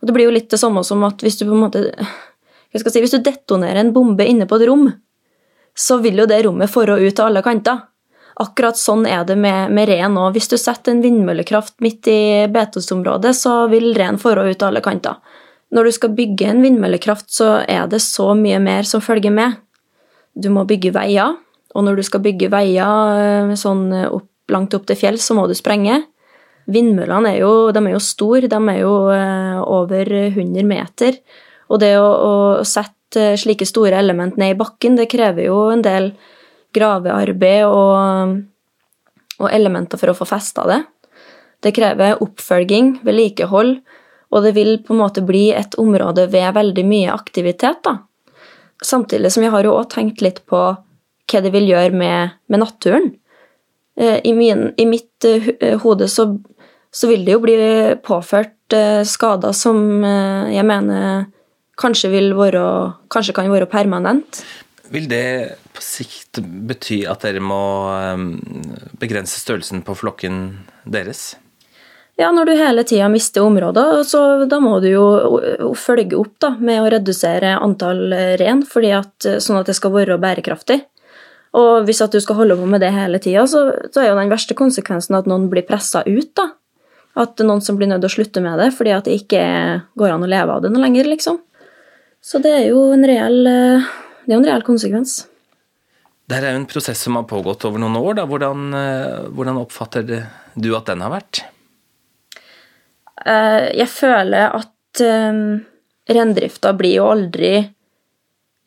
Og 0.00 0.06
Det 0.06 0.14
blir 0.14 0.28
jo 0.28 0.34
litt 0.34 0.50
det 0.50 0.60
samme 0.60 0.84
som 0.86 1.02
at 1.06 1.22
hvis 1.24 1.38
du 1.40 1.46
på 1.46 1.56
en 1.56 1.64
måte 1.66 1.84
hva 2.68 2.80
skal 2.80 2.92
si, 2.92 3.00
Hvis 3.00 3.16
du 3.16 3.24
detonerer 3.24 3.80
en 3.80 3.94
bombe 3.94 4.24
inne 4.28 4.46
på 4.46 4.58
et 4.58 4.66
rom, 4.68 4.90
så 5.78 5.98
vil 6.02 6.18
jo 6.20 6.26
det 6.28 6.42
rommet 6.44 6.70
forå 6.70 6.98
ut 7.00 7.14
til 7.14 7.24
alle 7.24 7.42
kanter. 7.42 7.86
akkurat 8.38 8.78
sånn 8.78 9.06
er 9.06 9.24
det 9.26 9.34
med, 9.34 9.72
med 9.74 9.88
ren 9.88 10.14
òg. 10.14 10.36
Hvis 10.36 10.46
du 10.46 10.56
setter 10.58 10.92
en 10.92 11.02
vindmøllekraft 11.02 11.80
midt 11.82 12.06
i 12.06 12.46
betesområdet, 12.46 13.32
så 13.34 13.66
vil 13.66 13.94
ren 13.98 14.18
fare 14.18 14.44
ut 14.46 14.62
alle 14.62 14.80
kanter. 14.80 15.16
Når 15.74 15.84
du 15.84 15.92
skal 15.92 16.14
bygge 16.14 16.46
en 16.46 16.62
vindmøllekraft, 16.62 17.26
så 17.34 17.64
er 17.66 17.88
det 17.90 17.98
så 18.04 18.34
mye 18.38 18.60
mer 18.62 18.86
som 18.86 19.02
følger 19.02 19.34
med. 19.34 19.58
Du 20.38 20.52
må 20.54 20.62
bygge 20.68 20.94
veier, 20.94 21.34
og 21.74 21.84
når 21.84 21.98
du 21.98 22.04
skal 22.06 22.22
bygge 22.22 22.52
veier 22.52 23.18
eh, 23.18 23.56
sånn 23.58 23.90
opp, 24.06 24.30
langt 24.54 24.76
opp 24.78 24.86
til 24.86 25.00
fjell, 25.02 25.18
så 25.18 25.34
må 25.34 25.48
du 25.50 25.56
sprenge. 25.58 26.04
Vindmøllene 26.68 27.32
er 27.32 27.40
jo, 27.40 27.52
er 27.72 27.92
jo 27.94 28.00
store, 28.02 28.48
de 28.50 28.58
er 28.58 28.80
jo 28.82 28.94
eh, 29.14 29.60
over 29.64 30.10
100 30.28 30.66
meter. 30.68 31.16
Og 31.72 31.80
det 31.80 31.94
å, 32.00 32.08
å 32.08 32.34
sette 32.68 33.32
slike 33.40 33.64
store 33.68 33.96
element 33.96 34.36
ned 34.36 34.52
i 34.52 34.58
bakken, 34.58 34.98
det 34.98 35.08
krever 35.08 35.48
jo 35.48 35.68
en 35.72 35.84
del 35.84 36.12
gravearbeid 36.76 37.64
og, 37.68 38.34
og 39.40 39.48
elementer 39.52 40.00
for 40.00 40.12
å 40.12 40.16
få 40.18 40.28
festa 40.28 40.66
det. 40.68 40.82
Det 41.64 41.72
krever 41.74 42.20
oppfølging, 42.22 42.98
vedlikehold, 43.06 43.78
og 44.28 44.44
det 44.44 44.52
vil 44.58 44.76
på 44.84 44.92
en 44.92 45.00
måte 45.00 45.24
bli 45.24 45.48
et 45.56 45.72
område 45.80 46.28
ved 46.30 46.52
veldig 46.54 46.84
mye 46.86 47.14
aktivitet. 47.14 47.80
da. 47.84 47.96
Samtidig 48.84 49.32
som 49.32 49.42
jeg 49.42 49.54
har 49.56 49.64
jo 49.64 49.78
òg 49.78 49.88
tenkt 49.94 50.20
litt 50.22 50.44
på 50.46 50.60
hva 51.28 51.42
det 51.44 51.52
vil 51.52 51.68
gjøre 51.68 51.96
med, 51.96 52.36
med 52.48 52.62
naturen. 52.62 53.10
Eh, 53.96 54.20
I, 54.24 54.36
min, 54.36 54.68
I, 54.76 54.84
mitt 54.86 55.26
hode 55.82 56.08
så, 56.12 56.28
så, 56.90 57.08
vil 57.10 57.24
det 57.26 57.36
jo 57.36 57.42
bli 57.44 57.56
påført 58.04 58.76
uh, 58.76 59.02
skader 59.06 59.56
som 59.56 59.80
uh, 60.04 60.48
jeg 60.52 60.66
mener 60.68 61.26
kanskje, 61.78 62.10
vil 62.12 62.32
være, 62.36 62.62
kanskje 63.12 63.36
kan 63.36 63.50
være 63.52 63.68
permanent. 63.70 64.42
Vil 64.90 65.06
det 65.10 65.58
på 65.76 65.84
sikt 65.84 66.40
bety 66.40 67.04
at 67.06 67.22
dere 67.22 67.42
må 67.44 67.60
ehm, 67.92 68.32
begrense 68.98 69.38
størrelsen 69.38 69.84
på 69.86 69.94
flokken 69.94 70.40
deres? 70.88 71.36
Ja, 72.18 72.32
når 72.34 72.48
du 72.48 72.52
hele 72.58 72.82
tida 72.88 73.06
mister 73.12 73.44
områder, 73.46 74.00
så 74.02 74.22
da 74.50 74.58
må 74.58 74.80
du 74.82 74.88
jo 74.88 75.04
følge 75.78 76.18
opp 76.18 76.32
da, 76.42 76.50
med 76.58 76.80
å 76.82 76.88
redusere 76.96 77.52
antall 77.60 78.08
rein, 78.40 78.64
at, 78.96 79.28
sånn 79.38 79.60
at 79.60 79.70
det 79.70 79.76
skal 79.78 79.94
være 79.94 80.18
bærekraftig. 80.18 80.80
Og 81.56 81.86
hvis 81.86 82.02
at 82.04 82.12
du 82.12 82.20
skal 82.20 82.40
holde 82.40 82.58
på 82.58 82.66
med 82.68 82.82
det 82.84 82.90
hele 82.92 83.20
tida, 83.22 83.46
så, 83.48 83.68
så, 83.92 84.02
er 84.02 84.10
jo 84.10 84.18
den 84.18 84.32
verste 84.32 84.56
konsekvensen 84.58 85.16
at 85.16 85.28
noen 85.30 85.46
blir 85.52 85.64
pressa 85.68 86.02
ut. 86.08 86.32
da. 86.36 86.50
At 87.18 87.34
det 87.38 87.46
noen 87.48 87.62
som 87.64 87.78
blir 87.78 87.90
nødt 87.90 88.02
til 88.04 88.10
å 88.10 88.16
slutte 88.18 88.42
med 88.44 88.60
det 88.60 88.70
fordi 88.76 88.94
at 88.94 89.08
det 89.08 89.16
ikke 89.22 89.42
går 89.98 90.14
an 90.14 90.26
å 90.26 90.30
leve 90.30 90.54
av 90.54 90.62
det 90.62 90.70
noe 90.72 90.84
lenger, 90.84 91.08
liksom. 91.10 91.40
Så 92.22 92.40
det 92.42 92.52
er 92.54 92.64
jo 92.70 92.88
en 92.94 93.06
reell 93.06 93.40
eh, 93.50 93.90
det 94.24 94.34
er 94.34 94.38
en 94.38 94.46
reell 94.46 94.64
konsekvens. 94.66 95.20
Dette 96.28 96.44
er 96.44 96.56
jo 96.56 96.60
en 96.60 96.68
prosess 96.68 97.00
som 97.06 97.16
har 97.16 97.24
pågått 97.30 97.64
over 97.64 97.80
noen 97.80 97.96
år. 97.96 98.20
Hvordan, 98.28 98.66
eh, 98.76 99.28
hvordan, 99.32 99.62
oppfatter 99.62 100.04
du 100.04 100.68
at 100.76 100.90
den 100.90 101.04
har 101.04 101.14
vært? 101.14 101.42
Eh, 103.24 103.70
jeg 103.78 103.88
føler 103.92 104.58
at 104.60 104.74
reindrifta 106.08 106.72
blir 106.74 106.96
jo 106.96 107.04
aldri 107.12 107.52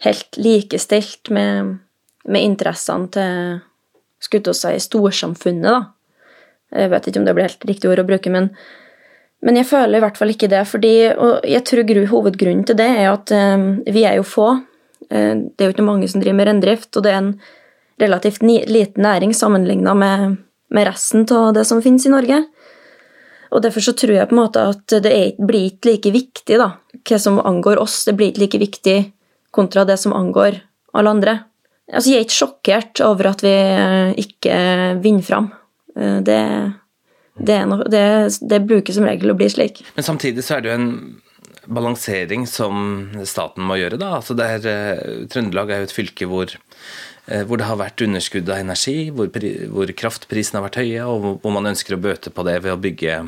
helt 0.06 0.38
likestilt 0.40 1.32
med, 1.34 1.74
med 2.24 2.46
interessene 2.46 3.10
til 3.12 3.34
skulle 4.22 4.54
si, 4.56 4.74
storsamfunnet, 4.86 5.68
da. 5.68 5.82
Jeg 6.72 6.92
vet 6.92 7.08
ikke 7.08 7.20
om 7.20 7.28
det 7.28 7.36
blir 7.36 7.50
helt 7.50 7.68
riktig 7.68 7.90
ord 7.92 8.02
å 8.04 8.08
bruke, 8.08 8.32
men, 8.32 8.50
men 9.44 9.60
jeg 9.60 9.68
føler 9.68 10.00
i 10.00 10.04
hvert 10.04 10.20
fall 10.20 10.32
ikke 10.34 10.50
det. 10.52 10.66
fordi, 10.70 10.94
og 11.12 11.48
jeg 11.48 11.66
tror 11.68 12.06
hovedgrunnen 12.14 12.68
til 12.68 12.80
det 12.80 12.90
er 13.02 13.10
at 13.12 13.34
um, 13.36 13.82
vi 13.86 14.06
er 14.08 14.20
jo 14.20 14.28
få. 14.28 14.54
Eh, 15.12 15.34
det 15.36 15.60
er 15.60 15.70
jo 15.70 15.76
ikke 15.76 15.88
mange 15.88 16.08
som 16.08 16.24
driver 16.24 16.40
med 16.40 16.50
reindrift, 16.50 16.96
og 16.96 17.04
det 17.04 17.12
er 17.12 17.20
en 17.20 17.34
relativt 18.02 18.42
liten 18.42 19.04
næring 19.04 19.36
sammenligna 19.36 19.94
med, 19.94 20.38
med, 20.70 20.88
resten 20.88 21.28
av 21.36 21.54
det 21.54 21.68
som 21.70 21.84
finnes 21.84 22.08
i 22.08 22.14
Norge. 22.14 22.42
Og 23.52 23.62
Derfor 23.62 23.84
så 23.84 23.94
tror 23.98 24.16
jeg 24.16 24.30
på 24.30 24.36
en 24.36 24.44
måte 24.46 24.64
at 24.64 24.96
det 25.04 25.12
er, 25.12 25.32
blir 25.36 25.68
ikke 25.74 25.92
like 25.92 26.14
viktig 26.16 26.60
da, 26.62 26.72
hva 26.96 27.20
som 27.20 27.42
angår 27.44 27.82
oss. 27.82 28.06
Det 28.08 28.16
blir 28.16 28.32
ikke 28.32 28.46
like 28.46 28.62
viktig 28.62 28.98
kontra 29.52 29.84
det 29.86 30.00
som 30.00 30.16
angår 30.16 30.62
alle 30.96 31.12
andre. 31.12 31.40
Altså, 31.92 32.14
Jeg 32.14 32.18
er 32.18 32.26
ikke 32.26 32.40
sjokkert 32.40 33.02
over 33.04 33.34
at 33.34 33.44
vi 33.44 33.52
eh, 33.52 34.14
ikke 34.24 34.56
vinner 35.04 35.28
fram. 35.28 35.52
Eh, 35.98 36.20
det, 36.26 36.40
det, 37.40 37.60
no, 37.68 37.82
det, 37.90 38.06
det 38.42 38.64
bruker 38.68 38.96
som 38.96 39.08
regel 39.08 39.34
å 39.34 39.38
bli 39.40 39.50
slik. 39.52 39.84
Men 39.98 40.08
samtidig 40.08 40.46
så 40.46 40.58
er 40.58 40.64
det 40.64 40.72
jo 40.72 40.80
en 40.80 40.90
balansering 41.72 42.48
som 42.50 43.10
staten 43.28 43.66
må 43.66 43.78
gjøre. 43.80 44.00
da. 44.02 44.16
Altså 44.20 44.36
det 44.38 44.50
uh, 44.66 45.28
Trøndelag 45.32 45.72
er 45.72 45.82
jo 45.82 45.90
et 45.90 45.96
fylke 45.96 46.28
hvor, 46.30 46.54
uh, 46.54 47.44
hvor, 47.46 47.60
det 47.60 47.68
har 47.68 47.80
vært 47.80 48.04
underskudd 48.06 48.50
av 48.50 48.64
energi, 48.64 49.12
hvor, 49.14 49.30
hvor 49.74 49.94
kraftprisene 50.04 50.60
har 50.60 50.68
vært 50.70 50.82
høye, 50.82 51.06
og 51.06 51.44
hvor 51.44 51.54
man 51.54 51.72
ønsker 51.72 51.98
å 51.98 52.02
bøte 52.02 52.34
på 52.34 52.46
det 52.48 52.58
ved 52.66 52.76
å 52.76 52.82
bygge 52.82 53.22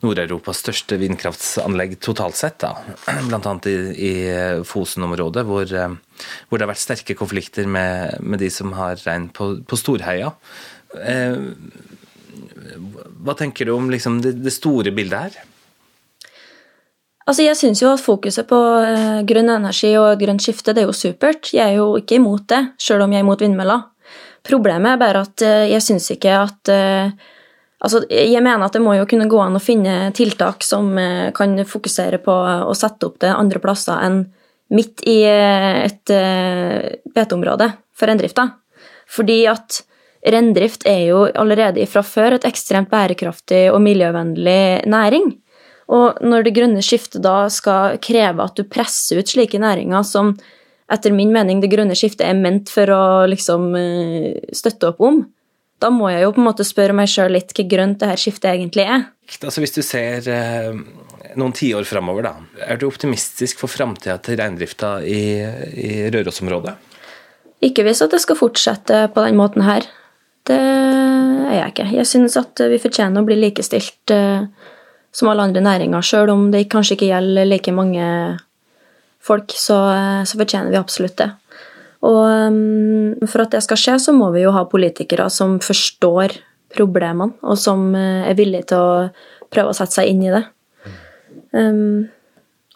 Nord-Europas 0.00 0.60
største 0.62 0.96
vindkraftsanlegg 1.00 1.98
totalt 2.04 2.38
sett. 2.38 2.60
da, 2.62 2.76
Bl.a. 3.28 3.56
i, 3.68 3.76
i 4.08 4.14
Fosen-området, 4.66 5.44
hvor, 5.46 5.66
hvor, 5.68 6.56
det 6.56 6.64
har 6.64 6.72
vært 6.72 6.84
sterke 6.84 7.18
konflikter 7.18 7.68
med, 7.68 8.22
med 8.22 8.40
de 8.42 8.50
som 8.52 8.72
har 8.78 9.02
rein 9.04 9.28
på, 9.34 9.56
på 9.66 9.80
Storheia. 9.80 10.32
Hva 13.24 13.34
tenker 13.38 13.68
du 13.68 13.74
om 13.74 13.90
liksom, 13.92 14.20
det, 14.24 14.36
det 14.44 14.54
store 14.54 14.92
bildet 14.94 15.26
her? 15.26 15.52
Altså, 17.26 17.42
Jeg 17.42 17.58
syns 17.58 17.82
jo 17.82 17.90
at 17.90 18.02
fokuset 18.02 18.46
på 18.46 18.56
uh, 18.56 19.22
grønn 19.26 19.50
energi 19.50 19.92
og 19.98 20.20
grønt 20.20 20.44
skifte 20.44 20.74
det 20.74 20.84
er 20.84 20.90
jo 20.90 20.96
supert. 20.96 21.50
Jeg 21.54 21.64
er 21.72 21.80
jo 21.80 21.96
ikke 21.98 22.20
imot 22.20 22.46
det, 22.52 22.62
sjøl 22.78 23.02
om 23.02 23.14
jeg 23.14 23.22
er 23.22 23.26
imot 23.26 23.42
vindmøller. 23.42 23.82
Problemet 24.46 24.92
er 24.92 25.00
bare 25.00 25.24
at 25.26 25.42
uh, 25.42 25.64
jeg 25.66 25.82
syns 25.82 26.12
ikke 26.14 26.36
at 26.44 26.74
uh, 26.74 27.32
Altså, 27.76 28.00
jeg 28.08 28.40
mener 28.40 28.64
at 28.64 28.72
det 28.72 28.80
må 28.80 28.94
jo 28.96 29.04
kunne 29.06 29.26
gå 29.28 29.36
an 29.36 29.58
å 29.58 29.60
finne 29.60 30.08
tiltak 30.16 30.64
som 30.64 30.86
kan 31.36 31.58
fokusere 31.68 32.18
på 32.24 32.32
å 32.32 32.72
sette 32.74 33.04
opp 33.04 33.18
det 33.20 33.28
andre 33.28 33.60
plasser 33.60 34.00
enn 34.00 34.16
midt 34.72 35.04
i 35.06 35.18
et 35.28 36.12
beteområde 37.14 37.68
for 37.92 38.08
reindrifta. 38.08 38.46
Fordi 39.12 39.36
at 39.52 39.82
reindrift 40.26 40.86
er 40.88 41.02
jo 41.08 41.24
allerede 41.38 41.86
fra 41.90 42.02
før 42.06 42.36
et 42.36 42.46
ekstremt 42.48 42.90
bærekraftig 42.90 43.66
og 43.72 43.80
miljøvennlig 43.84 44.86
næring. 44.90 45.32
Og 45.94 46.18
når 46.26 46.46
det 46.46 46.56
grønne 46.56 46.82
skiftet 46.82 47.22
da 47.22 47.46
skal 47.52 48.00
kreve 48.02 48.42
at 48.42 48.58
du 48.58 48.66
presser 48.66 49.20
ut 49.22 49.30
slike 49.30 49.60
næringer 49.62 50.02
som 50.06 50.34
etter 50.92 51.14
min 51.14 51.32
mening 51.34 51.62
det 51.62 51.70
grønne 51.70 51.94
skiftet 51.98 52.26
er 52.26 52.38
ment 52.38 52.70
for 52.70 52.90
å 52.94 53.02
liksom 53.30 53.72
eh, 53.78 54.54
støtte 54.54 54.92
opp 54.92 55.02
om, 55.02 55.24
da 55.82 55.90
må 55.92 56.08
jeg 56.10 56.24
jo 56.24 56.32
på 56.34 56.40
en 56.40 56.48
måte 56.48 56.66
spørre 56.66 56.94
meg 56.96 57.10
sjøl 57.10 57.34
litt 57.36 57.52
hva 57.54 57.66
grønt 57.68 58.00
det 58.00 58.10
her 58.10 58.20
skiftet 58.20 58.52
egentlig 58.52 58.86
er. 58.86 59.08
Altså 59.42 59.62
Hvis 59.62 59.74
du 59.76 59.82
ser 59.84 60.26
eh, 60.30 60.78
noen 61.36 61.54
tiår 61.54 61.86
framover, 61.86 62.26
da, 62.30 62.64
er 62.66 62.80
du 62.80 62.86
optimistisk 62.88 63.60
for 63.62 63.70
framtida 63.70 64.16
til 64.24 64.38
reindrifta 64.40 64.96
i, 65.04 65.20
i 65.76 65.90
Rørosområdet? 66.14 66.76
Ikke 67.66 67.84
hvis 67.86 68.02
at 68.04 68.12
det 68.14 68.22
skal 68.22 68.38
fortsette 68.38 69.06
på 69.14 69.24
den 69.24 69.38
måten 69.38 69.64
her. 69.66 69.86
Det 70.46 70.56
er 70.56 71.54
jeg 71.56 71.72
ikke. 71.72 71.90
Jeg 71.96 72.08
synes 72.08 72.38
at 72.38 72.64
vi 72.70 72.80
fortjener 72.82 73.22
å 73.22 73.26
bli 73.26 73.38
likestilt. 73.40 74.14
Eh, 74.14 74.72
som 75.16 75.30
alle 75.32 75.46
andre 75.48 75.62
næringer. 75.64 76.04
Sjøl 76.04 76.30
om 76.32 76.50
det 76.52 76.66
kanskje 76.72 76.98
ikke 76.98 77.08
gjelder 77.08 77.48
like 77.48 77.72
mange 77.72 78.06
folk, 79.24 79.54
så, 79.56 79.78
så 80.28 80.38
fortjener 80.38 80.74
vi 80.74 80.80
absolutt 80.80 81.16
det. 81.22 81.30
Og 82.06 83.24
for 83.30 83.44
at 83.46 83.54
det 83.56 83.62
skal 83.64 83.80
skje, 83.80 83.94
så 84.04 84.12
må 84.14 84.28
vi 84.34 84.44
jo 84.44 84.52
ha 84.54 84.66
politikere 84.68 85.30
som 85.32 85.56
forstår 85.64 86.36
problemene, 86.76 87.32
og 87.40 87.56
som 87.58 87.88
er 87.96 88.36
villige 88.36 88.68
til 88.74 88.82
å 88.82 89.48
prøve 89.52 89.72
å 89.72 89.78
sette 89.78 89.96
seg 89.96 90.12
inn 90.12 90.20
i 90.26 90.34
det. 90.34 90.42
Um, 91.56 92.04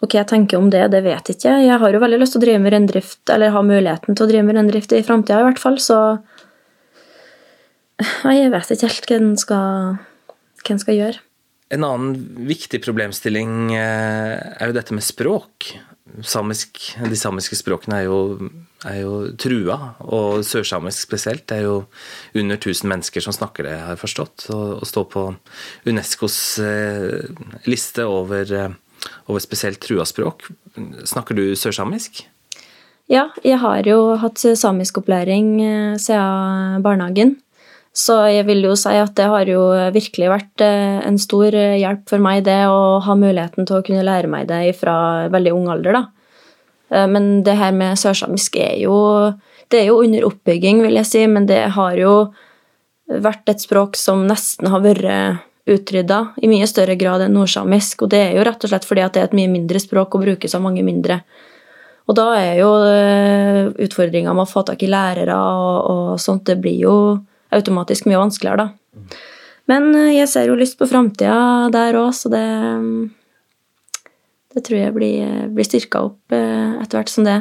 og 0.01 0.09
hva 0.09 0.23
jeg 0.23 0.31
tenker 0.31 0.57
om 0.57 0.71
det, 0.73 0.87
det 0.95 1.03
vet 1.05 1.29
jeg 1.29 1.37
ikke. 1.37 1.55
Jeg 1.61 1.77
har 1.83 1.93
jo 1.93 2.01
veldig 2.01 2.19
lyst 2.23 2.33
til 2.33 2.41
å 2.41 2.45
drive 2.47 2.63
med 2.63 2.73
rendrift, 2.73 3.21
eller 3.29 3.53
ha 3.53 3.61
muligheten 3.61 4.17
til 4.17 4.25
å 4.25 4.31
drive 4.31 4.47
med 4.47 4.57
rendrift 4.57 4.95
i 4.97 5.03
framtida 5.05 5.43
i 5.43 5.45
hvert 5.51 5.61
fall, 5.61 5.77
så 5.77 5.99
jeg 8.01 8.53
vet 8.53 8.73
ikke 8.75 8.89
helt 8.89 9.11
hva 9.11 9.19
en 9.19 9.35
skal, 9.39 9.99
hva 10.61 10.73
en 10.75 10.81
skal 10.81 10.97
gjøre. 10.97 11.21
En 11.71 11.85
annen 11.87 12.15
viktig 12.49 12.81
problemstilling 12.83 13.71
eh, 13.77 14.35
er 14.35 14.69
jo 14.69 14.75
dette 14.75 14.95
med 14.95 15.05
språk. 15.05 15.71
Samisk, 16.27 16.81
de 16.99 17.15
samiske 17.15 17.55
språkene 17.55 18.01
er 18.01 18.09
jo, 18.09 18.49
er 18.83 18.97
jo 18.99 19.13
trua, 19.39 19.77
og 20.03 20.41
sørsamisk 20.43 21.05
spesielt. 21.07 21.45
Det 21.47 21.61
er 21.61 21.69
jo 21.69 21.77
under 22.35 22.59
1000 22.59 22.91
mennesker 22.91 23.23
som 23.23 23.35
snakker 23.35 23.69
det, 23.69 23.77
har 23.79 23.95
jeg 23.95 24.01
forstått. 24.01 24.49
Å 24.51 24.83
stå 24.87 25.05
på 25.13 25.29
Unescos 25.87 26.41
eh, 26.59 27.31
liste 27.71 28.03
over, 28.09 28.51
eh, 28.51 29.07
over 29.31 29.43
spesielt 29.43 29.79
trua 29.83 30.03
språk. 30.09 30.49
Snakker 31.07 31.39
du 31.39 31.45
sørsamisk? 31.55 32.25
Ja, 33.11 33.29
jeg 33.43 33.59
har 33.63 33.87
jo 33.87 34.17
hatt 34.19 34.43
samiskopplæring 34.59 35.55
siden 35.99 36.83
barnehagen. 36.83 37.37
Så 37.91 38.15
jeg 38.31 38.45
vil 38.47 38.63
jo 38.63 38.75
si 38.79 38.93
at 38.95 39.11
det 39.19 39.27
har 39.27 39.49
jo 39.51 39.65
virkelig 39.91 40.29
vært 40.31 40.63
eh, 40.63 41.01
en 41.03 41.17
stor 41.19 41.51
eh, 41.51 41.75
hjelp 41.81 42.05
for 42.07 42.23
meg, 42.23 42.45
det 42.47 42.63
å 42.71 43.01
ha 43.03 43.15
muligheten 43.19 43.67
til 43.67 43.81
å 43.81 43.83
kunne 43.83 44.05
lære 44.07 44.31
meg 44.31 44.47
det 44.47 44.77
fra 44.79 45.27
veldig 45.31 45.51
ung 45.57 45.67
alder, 45.73 45.97
da. 45.99 46.03
Eh, 46.95 47.07
men 47.11 47.43
det 47.43 47.57
her 47.59 47.75
med 47.75 47.99
sørsamisk 47.99 48.55
er 48.63 48.77
jo 48.85 48.95
Det 49.71 49.79
er 49.79 49.85
jo 49.87 50.01
under 50.03 50.25
oppbygging, 50.27 50.81
vil 50.83 50.97
jeg 50.99 51.07
si, 51.07 51.19
men 51.27 51.45
det 51.47 51.61
har 51.75 51.95
jo 51.95 52.33
vært 53.07 53.47
et 53.47 53.61
språk 53.63 53.95
som 53.95 54.25
nesten 54.27 54.67
har 54.67 54.81
vært 54.83 55.39
utrydda 55.63 56.17
i 56.43 56.49
mye 56.51 56.67
større 56.67 56.97
grad 56.99 57.23
enn 57.23 57.31
nordsamisk. 57.31 58.03
Og 58.03 58.11
det 58.11 58.19
er 58.19 58.35
jo 58.35 58.43
rett 58.43 58.65
og 58.67 58.71
slett 58.71 58.87
fordi 58.87 59.05
at 59.05 59.15
det 59.15 59.21
er 59.21 59.29
et 59.29 59.37
mye 59.39 59.51
mindre 59.51 59.79
språk 59.79 60.15
og 60.15 60.25
brukes 60.25 60.55
av 60.55 60.63
mange 60.65 60.83
mindre. 60.83 61.21
Og 62.11 62.17
da 62.19 62.27
er 62.35 62.59
jo 62.59 62.71
utfordringa 63.79 64.35
med 64.35 64.43
å 64.43 64.51
få 64.51 64.65
tak 64.67 64.83
i 64.83 64.91
lærere 64.91 65.39
og, 65.39 65.91
og, 65.93 66.19
sånt, 66.19 66.43
det 66.51 66.59
blir 66.59 66.75
jo 66.83 66.95
automatisk 67.55 68.07
mye 68.09 68.21
vanskeligere, 68.21 68.67
da. 68.67 69.21
Men 69.69 69.91
eh, 69.95 70.13
jeg 70.17 70.29
ser 70.31 70.49
jo 70.49 70.59
lyst 70.59 70.79
på 70.79 70.89
framtida 70.89 71.71
der 71.73 71.97
òg, 71.99 72.13
så 72.17 72.31
det 72.31 72.45
det 74.51 74.65
tror 74.67 74.81
jeg 74.81 74.91
blir, 74.91 75.27
blir 75.55 75.63
styrka 75.63 76.01
opp 76.09 76.33
eh, 76.35 76.73
etter 76.81 76.99
hvert 76.99 77.11
som 77.11 77.23
det. 77.23 77.37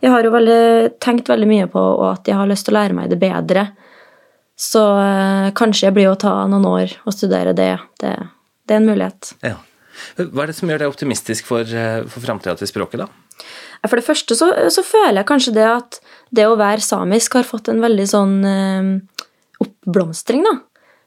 Jeg 0.00 0.08
har 0.14 0.24
jo 0.24 0.30
veldig, 0.32 0.94
tenkt 1.02 1.28
veldig 1.28 1.48
mye 1.50 1.66
på 1.68 1.82
at 2.08 2.24
jeg 2.30 2.38
har 2.38 2.48
lyst 2.48 2.64
til 2.64 2.72
å 2.72 2.78
lære 2.78 2.96
meg 2.96 3.10
det 3.12 3.18
bedre. 3.20 3.66
Så 4.56 4.80
eh, 5.02 5.50
kanskje 5.58 5.90
jeg 5.90 5.96
blir 5.98 6.08
å 6.08 6.16
ta 6.16 6.32
noen 6.48 6.64
år 6.70 6.94
og 7.04 7.12
studere 7.12 7.52
det. 7.52 7.74
det. 8.00 8.14
det. 8.64 8.72
er 8.72 8.80
en 8.80 8.88
mulighet. 8.88 9.34
Ja. 9.44 9.58
Hva 10.16 10.46
er 10.46 10.50
det 10.50 10.56
som 10.56 10.72
gjør 10.72 10.86
deg 10.86 10.94
optimistisk 10.94 11.46
for, 11.46 11.68
for 11.68 12.24
framtida 12.24 12.56
til 12.58 12.70
språket, 12.70 13.04
da? 13.04 13.44
For 13.84 14.00
det 14.00 14.06
første 14.06 14.36
så, 14.38 14.48
så, 14.72 14.82
føler 14.86 15.20
jeg 15.20 15.28
kanskje 15.28 15.52
det 15.58 15.66
at 15.68 16.00
det 16.34 16.48
å 16.48 16.56
være 16.56 16.80
samisk 16.80 17.36
har 17.36 17.44
fått 17.44 17.68
en 17.68 17.84
veldig 17.84 18.06
sånn 18.08 18.34
oppblomstring, 19.64 20.44
da. 20.46 20.58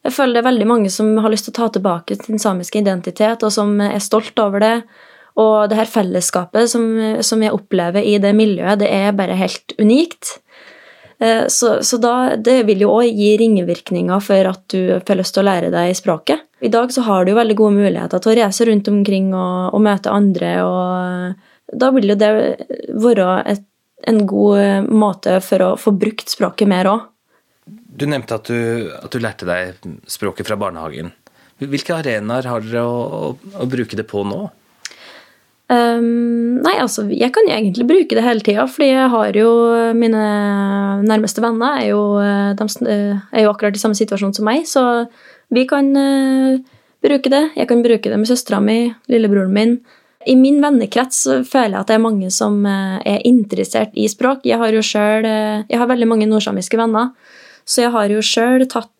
Jeg 0.07 0.15
føler 0.15 0.37
det 0.37 0.41
er 0.43 0.49
veldig 0.51 0.67
mange 0.69 0.89
som 0.93 1.09
har 1.19 1.33
lyst 1.33 1.47
til 1.49 1.55
å 1.55 1.59
ta 1.59 1.67
tilbake 1.75 2.15
sin 2.21 2.39
samiske 2.39 2.79
identitet, 2.79 3.43
og 3.43 3.51
som 3.53 3.75
er 3.83 3.99
stolt 4.03 4.37
over 4.39 4.63
det. 4.63 4.75
Og 5.37 5.69
det 5.69 5.77
her 5.77 5.89
fellesskapet 5.89 6.69
som, 6.71 6.85
som 7.21 7.41
jeg 7.43 7.53
opplever 7.53 8.05
i 8.05 8.15
det 8.21 8.31
miljøet, 8.37 8.79
det 8.81 8.89
er 8.93 9.17
bare 9.17 9.37
helt 9.37 9.75
unikt. 9.77 10.37
Eh, 11.19 11.45
så, 11.51 11.77
så 11.83 11.99
da, 12.01 12.13
det 12.37 12.61
vil 12.69 12.85
jo 12.85 12.93
òg 12.99 13.09
gi 13.09 13.33
ringevirkninger 13.41 14.23
for 14.23 14.49
at 14.53 14.63
du 14.73 14.97
får 15.05 15.19
lyst 15.19 15.35
til 15.35 15.43
å 15.43 15.47
lære 15.49 15.73
deg 15.73 15.93
språket. 15.97 16.45
I 16.61 16.71
dag 16.73 16.93
så 16.93 17.03
har 17.05 17.25
du 17.25 17.33
jo 17.33 17.37
veldig 17.37 17.57
gode 17.57 17.77
muligheter 17.77 18.21
til 18.21 18.33
å 18.33 18.37
reise 18.39 18.65
rundt 18.69 18.89
omkring 18.89 19.29
og, 19.35 19.75
og 19.77 19.83
møte 19.85 20.13
andre, 20.13 20.53
og 20.65 21.77
da 21.77 21.91
vil 21.93 22.13
jo 22.13 22.17
det 22.17 22.31
være 22.97 23.27
et, 23.53 23.65
en 24.07 24.23
god 24.29 24.89
måte 24.89 25.37
for 25.43 25.65
å 25.65 25.69
få 25.77 25.93
brukt 25.99 26.31
språket 26.31 26.69
mer 26.69 26.89
òg. 26.89 27.05
Du 27.97 28.05
nevnte 28.05 28.37
at 28.37 28.49
du, 28.49 28.91
at 28.93 29.09
du, 29.13 29.17
lærte 29.23 29.47
deg 29.49 29.89
språket 30.09 30.45
fra 30.47 30.57
barnehagen. 30.59 31.09
Hvilke 31.57 31.95
arenaer 31.97 32.45
har 32.45 32.61
dere 32.61 32.85
å, 32.85 32.97
å, 33.01 33.29
å 33.63 33.69
bruke 33.69 33.97
det 33.97 34.05
på 34.09 34.21
nå? 34.27 34.43
Um, 35.67 36.61
nei, 36.63 36.77
altså, 36.79 37.03
jeg 37.11 37.33
kan 37.35 37.49
egentlig 37.51 37.83
bruke 37.89 38.15
det 38.15 38.23
hele 38.23 38.45
tida, 38.45 38.63
fordi 38.71 38.93
jeg 38.93 39.09
har 39.11 39.35
jo 39.35 39.49
Mine 39.99 40.21
nærmeste 41.03 41.43
venner 41.43 41.81
er 41.81 41.89
jo, 41.89 42.01
eh, 42.23 42.53
de 42.55 42.67
eh, 42.87 43.17
er 43.35 43.43
jo 43.43 43.51
akkurat 43.51 43.75
i 43.75 43.81
samme 43.81 43.97
situasjon 43.97 44.31
som 44.37 44.47
meg, 44.47 44.63
så 44.69 44.83
vi 45.51 45.65
kan 45.67 45.89
uh, 45.97 46.55
bruke 47.03 47.31
det. 47.33 47.43
Jeg 47.57 47.67
kan 47.67 47.83
bruke 47.83 48.11
det 48.11 48.19
med 48.19 48.29
søstera 48.29 48.61
mi, 48.63 48.93
lillebroren 49.11 49.51
min. 49.55 49.75
I 50.27 50.35
min 50.39 50.61
vennekrets 50.63 51.25
føler 51.47 51.75
jeg 51.75 51.81
at 51.81 51.91
det 51.91 51.97
er 51.97 52.03
mange 52.03 52.31
som 52.35 52.65
er 52.67 53.21
interessert 53.27 53.93
i 53.95 54.09
språk. 54.11 54.43
Jeg 54.47 54.59
har 54.59 54.75
jo 54.75 54.81
selv, 54.83 55.23
jeg 55.23 55.79
har 55.79 55.87
veldig 55.87 56.09
mange 56.09 56.27
nordsamiske 56.27 56.79
venner, 56.79 57.13
så 57.67 57.83
jeg 57.83 57.93
har 57.93 58.13
jo 58.13 58.23
sjøl 58.23 58.65
tatt 58.71 58.93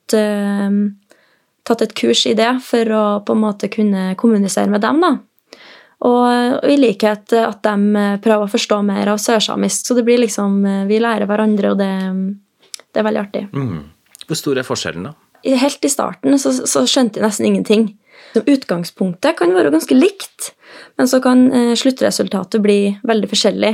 tatt 1.68 1.84
et 1.84 1.96
kurs 1.98 2.26
i 2.30 2.36
det 2.38 2.50
for 2.64 2.94
å 2.96 3.06
på 3.28 3.36
en 3.36 3.44
måte 3.44 3.70
kunne 3.72 4.14
kommunisere 4.20 4.72
med 4.72 4.84
dem. 4.86 5.02
da. 5.04 5.18
Og, 6.06 6.66
i 6.70 6.78
likhet 6.78 7.34
at 7.42 7.64
de 7.66 8.02
eh, 8.02 8.18
prøver 8.22 8.46
å 8.46 8.52
forstå 8.52 8.82
mer 8.86 9.10
av 9.10 9.22
sørsamisk. 9.22 9.88
Så 9.88 9.98
det 9.98 10.06
blir 10.06 10.22
liksom 10.22 10.60
eh, 10.66 10.84
Vi 10.90 11.00
lærer 11.02 11.30
hverandre, 11.30 11.74
og 11.74 11.80
det, 11.82 11.94
det 12.94 13.02
er 13.02 13.08
veldig 13.08 13.24
artig. 13.24 13.48
Mm. 13.54 13.88
Hvor 14.28 14.38
stor 14.38 14.62
er 14.62 14.68
forskjellen, 14.68 15.10
da? 15.10 15.16
Helt 15.48 15.86
i 15.86 15.90
starten 15.90 16.38
så, 16.42 16.52
så 16.68 16.84
skjønte 16.90 17.20
jeg 17.20 17.26
nesten 17.26 17.50
ingenting. 17.50 17.90
Utgangspunktet 18.38 19.38
kan 19.40 19.54
være 19.56 19.72
ganske 19.74 19.96
likt, 19.96 20.52
men 21.00 21.10
så 21.10 21.22
kan 21.24 21.48
eh, 21.50 21.74
sluttresultatet 21.80 22.62
bli 22.62 22.80
veldig 23.08 23.30
forskjellig. 23.32 23.74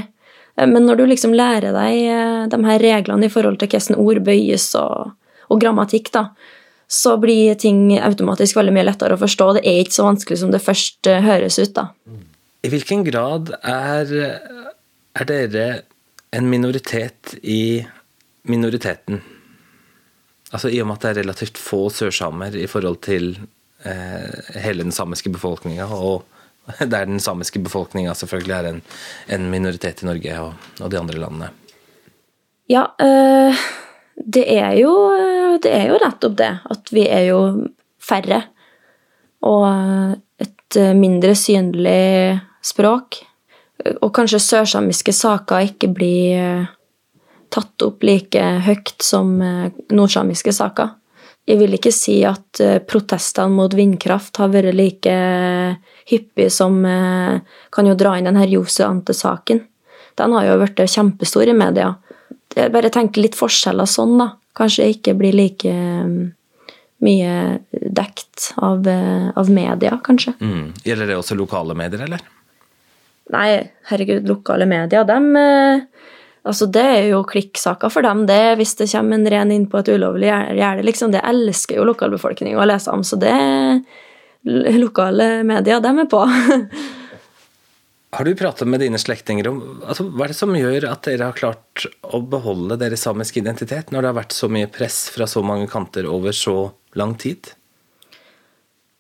Men 0.60 0.86
når 0.86 1.00
du 1.00 1.06
liksom 1.10 1.34
lærer 1.34 1.74
deg 1.74 2.52
de 2.52 2.58
her 2.68 2.84
reglene 2.84 3.26
i 3.26 3.32
forhold 3.34 3.58
til 3.62 3.72
hvordan 3.74 3.98
ord 4.04 4.20
bøyes 4.26 4.68
og, 4.78 5.16
og 5.50 5.62
grammatikk, 5.64 6.12
da, 6.14 6.28
så 6.94 7.16
blir 7.18 7.56
ting 7.60 7.96
automatisk 7.98 8.58
veldig 8.60 8.74
mye 8.76 8.86
lettere 8.86 9.18
å 9.18 9.22
forstå. 9.22 9.48
Det 9.58 9.64
er 9.66 9.82
ikke 9.82 9.98
så 9.98 10.08
vanskelig 10.08 10.40
som 10.44 10.52
det 10.54 10.62
først 10.64 11.10
eh, 11.10 11.24
høres 11.26 11.58
ut. 11.62 11.74
da. 11.78 11.88
I 12.64 12.72
hvilken 12.72 13.04
grad 13.08 13.50
er, 13.60 14.14
er 15.18 15.30
dere 15.30 15.66
en 16.34 16.50
minoritet 16.52 17.34
i 17.42 17.82
minoriteten? 18.50 19.24
Altså 20.54 20.70
I 20.70 20.84
og 20.84 20.90
med 20.90 21.00
at 21.00 21.06
det 21.06 21.12
er 21.12 21.22
relativt 21.24 21.58
få 21.58 21.88
sørsamer 21.94 22.56
i 22.60 22.68
forhold 22.70 23.02
til 23.06 23.34
eh, 23.90 24.62
hele 24.62 24.86
den 24.86 24.94
samiske 24.94 25.34
befolkninga, 25.34 25.90
og 25.90 26.24
der 26.94 27.06
den 27.06 27.20
samiske 27.20 27.60
befolkninga 27.64 28.14
selvfølgelig 28.18 28.56
er 28.56 28.70
en, 28.70 28.82
en, 29.28 29.50
minoritet 29.52 30.04
i 30.04 30.08
Norge 30.08 30.40
og, 30.40 30.54
og 30.80 30.92
de 30.92 31.00
andre 31.00 31.20
landene. 31.20 31.50
Ja, 32.72 32.86
øh, 33.02 33.64
det 34.16 34.46
er, 34.48 34.72
jo, 34.80 34.94
det 35.64 35.74
er 35.74 35.92
jo 35.92 36.00
nettopp 36.00 36.38
det. 36.40 36.52
At 36.72 36.94
vi 36.96 37.08
er 37.08 37.28
jo 37.28 37.40
færre. 38.02 38.44
Og 39.44 39.68
et 40.40 40.78
mindre 40.96 41.36
synlig 41.36 42.40
språk. 42.64 43.20
Og 44.00 44.14
kanskje 44.16 44.40
sørsamiske 44.40 45.12
saker 45.12 45.68
ikke 45.68 45.90
blir 45.92 46.70
tatt 47.52 47.84
opp 47.84 48.06
like 48.08 48.40
høyt 48.64 48.96
som 49.04 49.36
nordsamiske 49.92 50.54
saker. 50.56 50.94
Jeg 51.44 51.60
vil 51.60 51.76
ikke 51.76 51.92
si 51.92 52.22
at 52.24 52.62
protestene 52.88 53.52
mot 53.52 53.74
vindkraft 53.76 54.38
har 54.40 54.52
vært 54.54 54.78
like 54.78 55.16
hyppige 56.08 56.48
som 56.54 56.78
Kan 56.84 57.90
jo 57.90 57.96
dra 58.00 58.14
inn 58.16 58.30
denne 58.30 58.46
Jose 58.48 58.86
Ante-saken. 58.88 59.60
Den 60.16 60.36
har 60.38 60.48
jo 60.48 60.56
blitt 60.62 60.80
kjempestor 60.94 61.52
i 61.52 61.58
media 61.58 61.90
jeg 62.58 62.74
bare 62.74 62.92
tenker 62.94 63.24
litt 63.24 63.38
forskjeller 63.38 63.90
sånn, 63.90 64.18
da. 64.22 64.34
Kanskje 64.58 64.92
ikke 64.94 65.16
blir 65.18 65.36
like 65.36 65.74
mye 67.04 67.38
dekt 67.72 68.52
av, 68.62 68.86
eh, 68.88 69.30
av 69.36 69.50
media, 69.52 69.98
kanskje. 70.04 70.36
Mm. 70.40 70.74
Gjelder 70.86 71.10
det 71.10 71.18
også 71.18 71.36
lokale 71.36 71.76
medier, 71.76 72.06
eller? 72.06 72.22
Nei, 73.34 73.48
herregud, 73.90 74.28
lokale 74.28 74.68
medier, 74.70 75.04
dem 75.08 75.36
eh, 75.36 75.82
Altså, 76.44 76.68
det 76.68 76.84
er 76.84 77.06
jo 77.14 77.22
klikksaker 77.24 77.92
for 77.94 78.04
dem, 78.04 78.26
det, 78.28 78.58
hvis 78.60 78.76
det 78.76 78.90
kommer 78.92 79.16
en 79.16 79.30
ren 79.32 79.52
inn 79.56 79.70
på 79.72 79.80
et 79.80 79.94
ulovlig 79.94 80.28
gjerde, 80.28 80.84
liksom. 80.84 81.14
Det 81.14 81.24
elsker 81.24 81.80
jo 81.80 81.86
lokalbefolkninga 81.88 82.60
å 82.60 82.68
lese 82.68 82.92
om, 82.92 83.06
så 83.08 83.20
det 83.22 83.38
Lokale 84.44 85.38
medier, 85.48 85.80
dem 85.80 86.02
er 86.04 86.08
på. 86.12 86.20
Har 88.14 88.28
du 88.28 88.36
pratet 88.36 88.68
med 88.68 88.84
dine 88.84 89.00
slektninger 89.00 89.48
om 89.50 89.62
altså, 89.88 90.04
hva 90.12 90.28
er 90.28 90.34
det 90.34 90.38
som 90.38 90.52
gjør 90.54 90.86
at 90.90 91.08
dere 91.08 91.30
har 91.32 91.38
klart 91.38 91.86
å 92.04 92.20
beholde 92.20 92.76
deres 92.78 93.08
samiske 93.08 93.40
identitet, 93.40 93.90
når 93.90 94.04
det 94.04 94.12
har 94.12 94.20
vært 94.20 94.36
så 94.36 94.50
mye 94.52 94.70
press 94.70 95.08
fra 95.16 95.26
så 95.32 95.42
mange 95.48 95.70
kanter 95.72 96.06
over 96.12 96.36
så 96.36 96.58
lang 97.00 97.16
tid? 97.18 97.54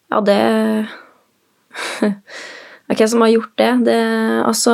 Ja, 0.09 0.23
det 0.23 0.39
er 2.07 2.95
hvem 2.95 3.11
som 3.11 3.25
har 3.27 3.35
gjort 3.35 3.53
det. 3.59 3.71
det 3.91 3.99
altså, 4.47 4.73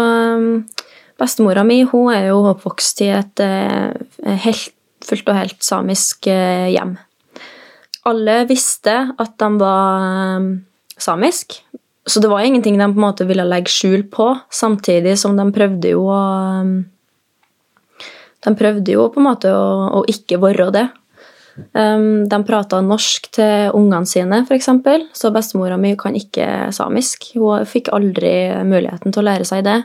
bestemora 1.19 1.63
mi 1.67 1.81
hun 1.87 2.11
er 2.13 2.29
jo 2.29 2.41
oppvokst 2.53 3.03
i 3.05 3.11
et 3.13 3.43
eh, 3.43 4.35
helt, 4.45 4.73
fullt 5.05 5.31
og 5.31 5.39
helt 5.39 5.65
samisk 5.65 6.29
eh, 6.31 6.69
hjem. 6.73 6.95
Alle 8.09 8.43
visste 8.49 8.95
at 9.19 9.35
de 9.41 9.49
var 9.59 10.05
eh, 10.05 10.47
samisk, 10.99 11.59
så 12.09 12.23
det 12.23 12.31
var 12.31 12.45
ingenting 12.45 12.79
de 12.79 12.87
på 12.87 12.97
en 12.97 13.05
måte 13.05 13.27
ville 13.29 13.45
legge 13.45 13.71
skjul 13.71 14.07
på, 14.11 14.31
samtidig 14.49 15.17
som 15.19 15.35
de 15.37 15.45
prøvde 15.55 15.93
jo 15.95 16.07
å 16.09 16.23
De 18.39 18.51
prøvde 18.55 18.93
jo 18.93 19.09
på 19.11 19.19
en 19.19 19.25
måte 19.27 19.49
å, 19.51 19.99
å 19.99 20.05
ikke 20.07 20.37
være 20.39 20.69
det. 20.71 20.85
De 21.75 22.37
prata 22.47 22.79
norsk 22.79 23.25
til 23.35 23.73
ungene 23.75 24.07
sine, 24.07 24.37
f.eks., 24.47 24.69
så 25.11 25.31
bestemora 25.35 25.75
mi 25.75 25.91
kan 25.99 26.15
ikke 26.15 26.71
samisk. 26.71 27.33
Hun 27.35 27.67
fikk 27.67 27.91
aldri 27.91 28.31
muligheten 28.63 29.11
til 29.11 29.21
å 29.21 29.27
lære 29.27 29.49
seg 29.49 29.65
det. 29.67 29.81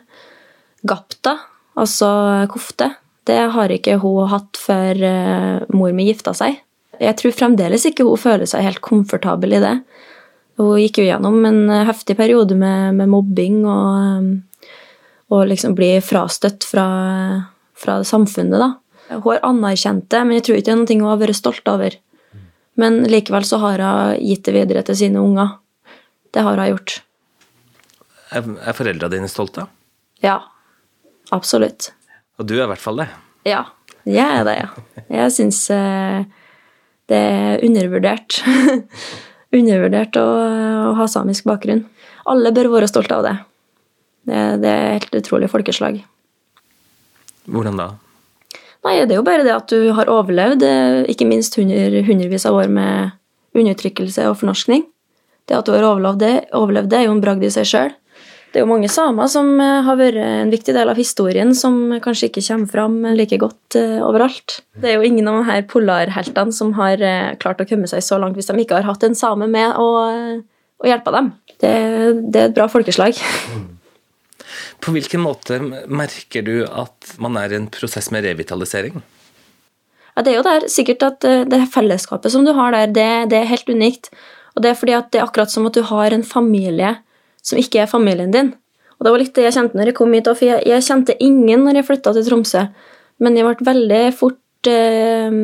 Gapta, 0.85 1.39
altså 1.81 2.09
kofte, 2.53 2.91
det 3.25 3.41
har 3.55 3.73
ikke 3.73 3.97
hun 4.03 4.29
hatt 4.29 4.59
før 4.61 5.01
uh, 5.01 5.65
mor 5.73 5.95
mi 5.97 6.11
gifta 6.11 6.35
seg. 6.37 6.61
Jeg 7.01 7.17
tror 7.19 7.35
fremdeles 7.35 7.87
ikke 7.89 8.07
hun 8.07 8.21
føler 8.21 8.49
seg 8.49 8.67
helt 8.67 8.83
komfortabel 8.85 9.57
i 9.57 9.63
det. 9.63 9.75
Hun 10.61 10.77
gikk 10.79 11.01
jo 11.01 11.09
gjennom 11.09 11.41
en 11.49 11.65
eh, 11.67 11.87
heftig 11.89 12.15
periode 12.19 12.55
med, 12.55 12.95
med 12.95 13.11
mobbing 13.11 13.65
og, 13.67 13.89
eh, 13.99 14.69
og 15.35 15.49
liksom 15.51 15.75
bli 15.75 15.97
frastøtt 16.05 16.67
fra, 16.69 16.87
fra 17.75 17.99
samfunnet, 18.07 18.61
da. 18.63 18.71
Hun 19.17 19.27
har 19.33 19.43
anerkjent 19.51 20.07
det, 20.15 20.21
men 20.23 20.39
jeg 20.39 20.47
tror 20.47 20.61
ikke 20.61 20.69
det 20.69 20.75
er 20.77 20.81
noe 20.85 21.01
hun 21.03 21.11
har 21.11 21.21
vært 21.25 21.41
stolt 21.41 21.71
over. 21.73 21.99
Men 22.81 23.03
likevel 23.11 23.47
så 23.47 23.59
har 23.63 23.83
hun 23.83 24.23
gitt 24.23 24.47
det 24.47 24.55
videre 24.55 24.85
til 24.87 24.99
sine 25.03 25.23
unger. 25.23 25.57
Det 26.35 26.47
har 26.47 26.59
hun 26.59 26.71
gjort. 26.71 26.97
Er, 28.35 28.47
er 28.63 28.79
foreldra 28.79 29.11
dine 29.11 29.31
stolte? 29.31 29.67
Ja. 30.23 30.39
Absolutt. 31.33 31.93
Og 32.39 32.49
du 32.49 32.57
er 32.59 32.67
i 32.67 32.71
hvert 32.73 32.83
fall 32.83 33.01
det? 33.01 33.09
Ja. 33.49 33.65
Jeg 34.05 34.21
er 34.21 34.45
det, 34.45 34.55
ja. 34.59 35.05
Jeg 35.09 35.33
syns 35.33 35.63
eh, 35.73 36.25
Det 37.09 37.17
er 37.17 37.65
undervurdert. 37.65 38.43
undervurdert 39.55 40.19
å, 40.21 40.25
å, 40.91 40.95
ha 40.99 41.09
samisk 41.09 41.47
bakgrunn. 41.49 41.85
Alle 42.29 42.53
bør 42.57 42.73
være 42.75 42.89
stolte 42.91 43.17
av 43.17 43.25
det. 43.25 43.35
Det, 44.29 44.41
det 44.61 44.73
er 44.73 44.97
helt 44.99 45.19
utrolig 45.21 45.51
folkeslag. 45.53 46.01
Hvordan 47.45 47.81
da? 47.81 47.91
Nei, 48.85 48.99
Det 49.05 49.15
er 49.15 49.21
jo 49.21 49.25
bare 49.25 49.45
det 49.45 49.55
at 49.55 49.73
du 49.73 49.93
har 49.97 50.11
overlevd 50.13 50.65
eh, 50.69 51.03
ikke 51.13 51.29
minst 51.29 51.57
hundre, 51.57 52.03
hundrevis 52.05 52.45
av 52.49 52.59
år 52.61 52.73
med 52.73 53.15
undertrykkelse 53.57 54.27
og 54.29 54.41
fornorskning. 54.43 54.85
Det 55.49 55.57
at 55.57 55.69
du 55.69 55.73
har 55.73 55.87
overlevd 55.87 56.21
det, 56.21 56.35
overlevd 56.57 56.91
det 56.93 57.01
er 57.01 57.07
jo 57.09 57.15
en 57.17 57.23
bragd 57.25 57.45
i 57.45 57.53
seg 57.53 57.69
sjøl. 57.69 57.95
Det 58.55 58.61
er 58.61 58.69
jo 58.69 58.71
mange 58.71 58.87
samer 58.87 59.27
som 59.27 59.49
eh, 59.59 59.81
har 59.83 59.97
vært 59.99 60.21
en 60.23 60.51
viktig 60.53 60.77
del 60.77 60.87
av 60.87 60.99
historien, 61.01 61.49
som 61.59 61.97
kanskje 61.99 62.29
ikke 62.29 62.43
kommer 62.47 62.71
fram 62.71 62.93
like 63.19 63.35
godt 63.43 63.75
uh, 63.75 63.99
overalt. 64.07 64.61
Det 64.79 64.93
er 64.93 65.01
jo 65.01 65.09
ingen 65.09 65.27
av 65.27 65.41
de 65.41 65.49
her 65.49 65.65
polarheltene 65.67 66.55
som 66.55 66.71
har 66.77 67.03
uh, 67.03 67.33
klart 67.43 67.65
å 67.65 67.67
komme 67.67 67.91
seg 67.91 68.05
så 68.07 68.15
langt 68.23 68.39
hvis 68.39 68.47
de 68.47 68.55
ikke 68.63 68.77
har 68.79 68.87
hatt 68.87 69.03
en 69.03 69.17
same 69.19 69.49
med 69.51 69.75
å, 69.75 69.89
å 70.79 70.87
hjelpe 70.87 71.11
dem. 71.17 71.33
Det, 71.57 71.73
det, 72.31 72.45
er 72.45 72.47
et 72.47 72.55
bra 72.55 72.69
folkeslag. 72.71 73.19
På 74.87 74.95
hvilken 74.95 75.25
måte 75.25 75.59
merker 75.91 76.47
du 76.47 76.61
at 76.63 77.17
man 77.19 77.35
er 77.41 77.51
i 77.51 77.59
en 77.59 77.67
prosess 77.75 78.13
med 78.15 78.23
revitalisering? 78.23 79.01
Ja, 80.15 80.23
det 80.23 80.31
er 80.31 80.39
jo 80.39 80.45
der 80.47 80.69
sikkert 80.71 81.03
at 81.03 81.27
det 81.51 81.61
fellesskapet 81.75 82.31
som 82.31 82.47
du 82.47 82.53
har 82.55 82.71
der, 82.71 82.87
det, 82.95 83.09
det 83.33 83.41
er 83.41 83.51
helt 83.51 83.67
unikt. 83.67 84.13
Og 84.55 84.63
det 84.63 84.71
er 84.71 84.79
fordi 84.79 84.95
at 84.95 85.11
det 85.11 85.19
er 85.19 85.27
akkurat 85.27 85.51
som 85.51 85.67
at 85.67 85.75
du 85.75 85.83
har 85.91 86.15
en 86.15 86.23
familie 86.23 86.93
som 87.45 87.61
ikke 87.61 87.85
er 87.85 87.91
familien 87.91 88.33
din. 88.35 88.55
Og 88.99 89.07
det 89.07 89.13
var 89.13 89.21
litt 89.21 89.35
det 89.37 89.49
jeg 89.49 89.57
kjente 89.59 89.79
når 89.79 89.91
jeg 89.91 89.99
kom 89.99 90.15
hit, 90.17 90.31
for 90.31 90.49
jeg, 90.49 90.65
jeg 90.71 90.87
kjente 90.87 91.19
ingen 91.23 91.67
når 91.67 91.81
jeg 91.81 91.89
flytta 91.91 92.15
til 92.17 92.27
Tromsø. 92.29 92.65
Men 93.23 93.37
jeg 93.39 93.47
ble 93.47 93.69
veldig 93.69 94.03
fort 94.17 94.41
eh, 94.71 95.37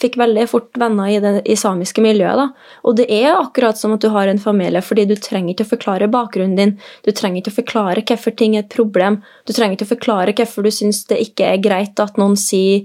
fikk 0.00 0.16
veldig 0.20 0.46
fort 0.50 0.80
venner 0.80 1.10
i 1.12 1.18
det 1.22 1.34
i 1.50 1.56
samiske 1.58 2.02
miljøet. 2.04 2.40
Da. 2.40 2.72
Og 2.88 2.96
det 2.98 3.08
er 3.12 3.34
akkurat 3.34 3.78
som 3.78 3.94
at 3.96 4.02
du 4.04 4.08
har 4.14 4.30
en 4.30 4.40
familie, 4.42 4.82
fordi 4.84 5.06
du 5.10 5.14
trenger 5.16 5.54
ikke 5.54 5.66
å 5.66 5.72
forklare 5.74 6.10
bakgrunnen 6.12 6.58
din. 6.58 6.74
Du 7.06 7.12
trenger 7.12 7.42
ikke 7.42 7.54
å 7.54 7.60
forklare 7.60 8.04
hvorfor 8.08 8.36
ting 8.38 8.56
er 8.56 8.64
et 8.64 8.74
problem. 8.74 9.20
Du 9.46 9.54
trenger 9.54 9.76
ikke 9.76 9.90
å 9.90 9.94
forklare 9.94 10.36
hvorfor 10.38 10.66
du 10.66 10.72
syns 10.74 11.04
det 11.10 11.20
ikke 11.26 11.52
er 11.52 11.62
greit 11.62 12.02
at 12.02 12.20
noen 12.20 12.36
sier 12.40 12.84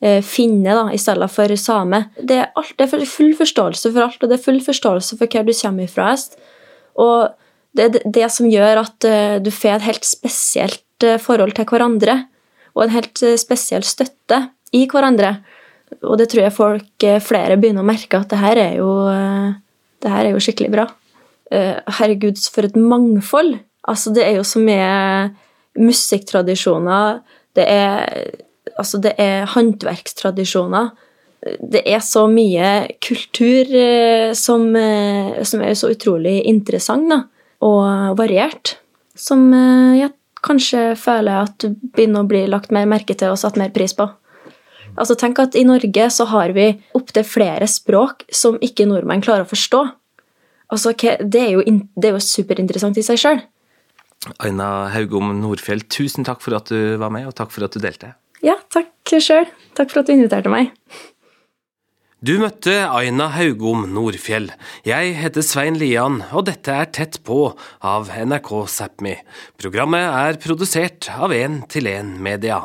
eh, 0.00 0.20
finne 0.24 0.76
da, 0.76 0.88
i 0.92 1.00
stedet 1.00 1.30
for 1.32 1.56
same. 1.60 2.04
Det 2.20 2.42
er, 2.42 2.52
alt, 2.54 2.74
det 2.78 2.88
er 2.88 3.08
full 3.08 3.34
forståelse 3.38 3.94
for 3.94 4.08
alt, 4.08 4.20
og 4.22 4.30
det 4.30 4.38
er 4.38 4.46
full 4.50 4.60
forståelse 4.64 5.18
for 5.20 5.30
hvor 5.30 5.48
du 5.48 5.56
kommer 5.58 5.90
fra. 5.90 6.12
Og 7.00 7.16
det 7.74 7.84
er 7.84 8.10
det 8.14 8.28
som 8.30 8.48
gjør 8.50 8.84
at 8.84 9.06
eh, 9.08 9.36
du 9.42 9.50
får 9.52 9.78
et 9.78 9.88
helt 9.88 10.06
spesielt 10.06 11.06
eh, 11.06 11.18
forhold 11.22 11.56
til 11.56 11.66
hverandre. 11.68 12.20
Og 12.74 12.86
en 12.86 12.94
helt 12.94 13.22
eh, 13.26 13.38
spesiell 13.40 13.86
støtte 13.86 14.40
i 14.74 14.84
hverandre. 14.90 15.36
Og 16.06 16.16
det 16.18 16.28
tror 16.30 16.46
jeg 16.46 16.54
folk 16.54 17.06
flere 17.22 17.58
begynner 17.60 17.84
å 17.84 17.86
merke 17.86 18.18
at 18.18 18.30
det 18.32 18.40
her 18.40 18.58
er 18.58 18.72
jo, 18.80 18.88
her 20.02 20.24
er 20.24 20.32
jo 20.32 20.40
skikkelig 20.42 20.70
bra. 20.72 20.86
Herregud, 21.52 22.40
for 22.50 22.66
et 22.66 22.74
mangfold! 22.74 23.60
Altså, 23.86 24.10
det 24.16 24.24
er 24.24 24.40
jo 24.40 24.46
så 24.48 24.58
mye 24.64 24.88
musikktradisjoner. 25.78 27.20
Det 27.54 27.68
er, 27.70 28.32
altså, 28.74 28.98
det 29.04 29.12
er 29.22 29.46
håndverkstradisjoner. 29.52 30.90
Det 31.62 31.84
er 31.86 32.02
så 32.02 32.24
mye 32.32 32.72
kultur 33.04 33.70
som, 34.34 34.66
som 34.74 35.62
er 35.68 35.78
så 35.78 35.92
utrolig 35.94 36.40
interessant. 36.50 37.06
da 37.12 37.22
og 37.64 38.18
variert, 38.18 38.76
som 39.16 39.46
eh, 39.54 40.02
jeg 40.02 40.12
kanskje 40.44 40.92
føler 41.00 41.46
at 41.46 41.56
du 41.62 41.72
begynner 41.94 42.24
å 42.24 42.28
bli 42.28 42.44
lagt 42.50 42.74
mer 42.74 42.88
merke 42.90 43.16
til 43.16 43.32
og 43.32 43.40
satt 43.40 43.58
mer 43.60 43.72
pris 43.74 43.96
på. 43.96 44.10
Altså 44.94 45.16
Tenk 45.18 45.40
at 45.42 45.56
i 45.58 45.64
Norge 45.66 46.06
så 46.12 46.26
har 46.30 46.52
vi 46.54 46.68
opptil 46.94 47.26
flere 47.26 47.66
språk 47.70 48.26
som 48.30 48.60
ikke 48.62 48.86
nordmenn 48.86 49.24
klarer 49.24 49.46
å 49.46 49.50
forstå. 49.50 49.80
Altså, 50.72 50.94
Det 50.94 51.40
er 51.40 51.50
jo, 51.56 51.62
det 51.96 52.08
er 52.08 52.14
jo 52.14 52.22
superinteressant 52.22 52.98
i 52.98 53.04
seg 53.06 53.18
sjøl. 53.20 53.42
Aina 54.40 54.88
Haugom 54.94 55.34
Nordfjell, 55.40 55.84
tusen 55.92 56.24
takk 56.24 56.40
for 56.40 56.56
at 56.56 56.70
du 56.72 56.96
var 57.00 57.10
med, 57.12 57.26
og 57.28 57.34
takk 57.36 57.52
for 57.52 57.66
at 57.66 57.74
du 57.74 57.82
delte. 57.82 58.14
Ja, 58.44 58.56
takk 58.72 58.92
sjøl. 59.20 59.48
Takk 59.76 59.92
for 59.92 60.00
at 60.00 60.08
du 60.08 60.14
inviterte 60.14 60.52
meg. 60.52 60.72
Du 62.24 62.38
møtte 62.40 62.72
Aina 62.88 63.26
Haugom 63.34 63.82
Nordfjell. 63.92 64.46
Jeg 64.86 65.10
heter 65.18 65.44
Svein 65.44 65.74
Lian, 65.76 66.22
og 66.32 66.46
dette 66.48 66.72
er 66.72 66.88
Tett 66.88 67.18
på 67.26 67.50
av 67.84 68.08
NRK 68.14 68.48
Sápmi. 68.72 69.12
Programmet 69.60 70.06
er 70.08 70.38
produsert 70.40 71.10
av 71.12 71.34
1 71.36 71.66
til 71.74 71.90
1 71.90 72.14
Media. 72.24 72.62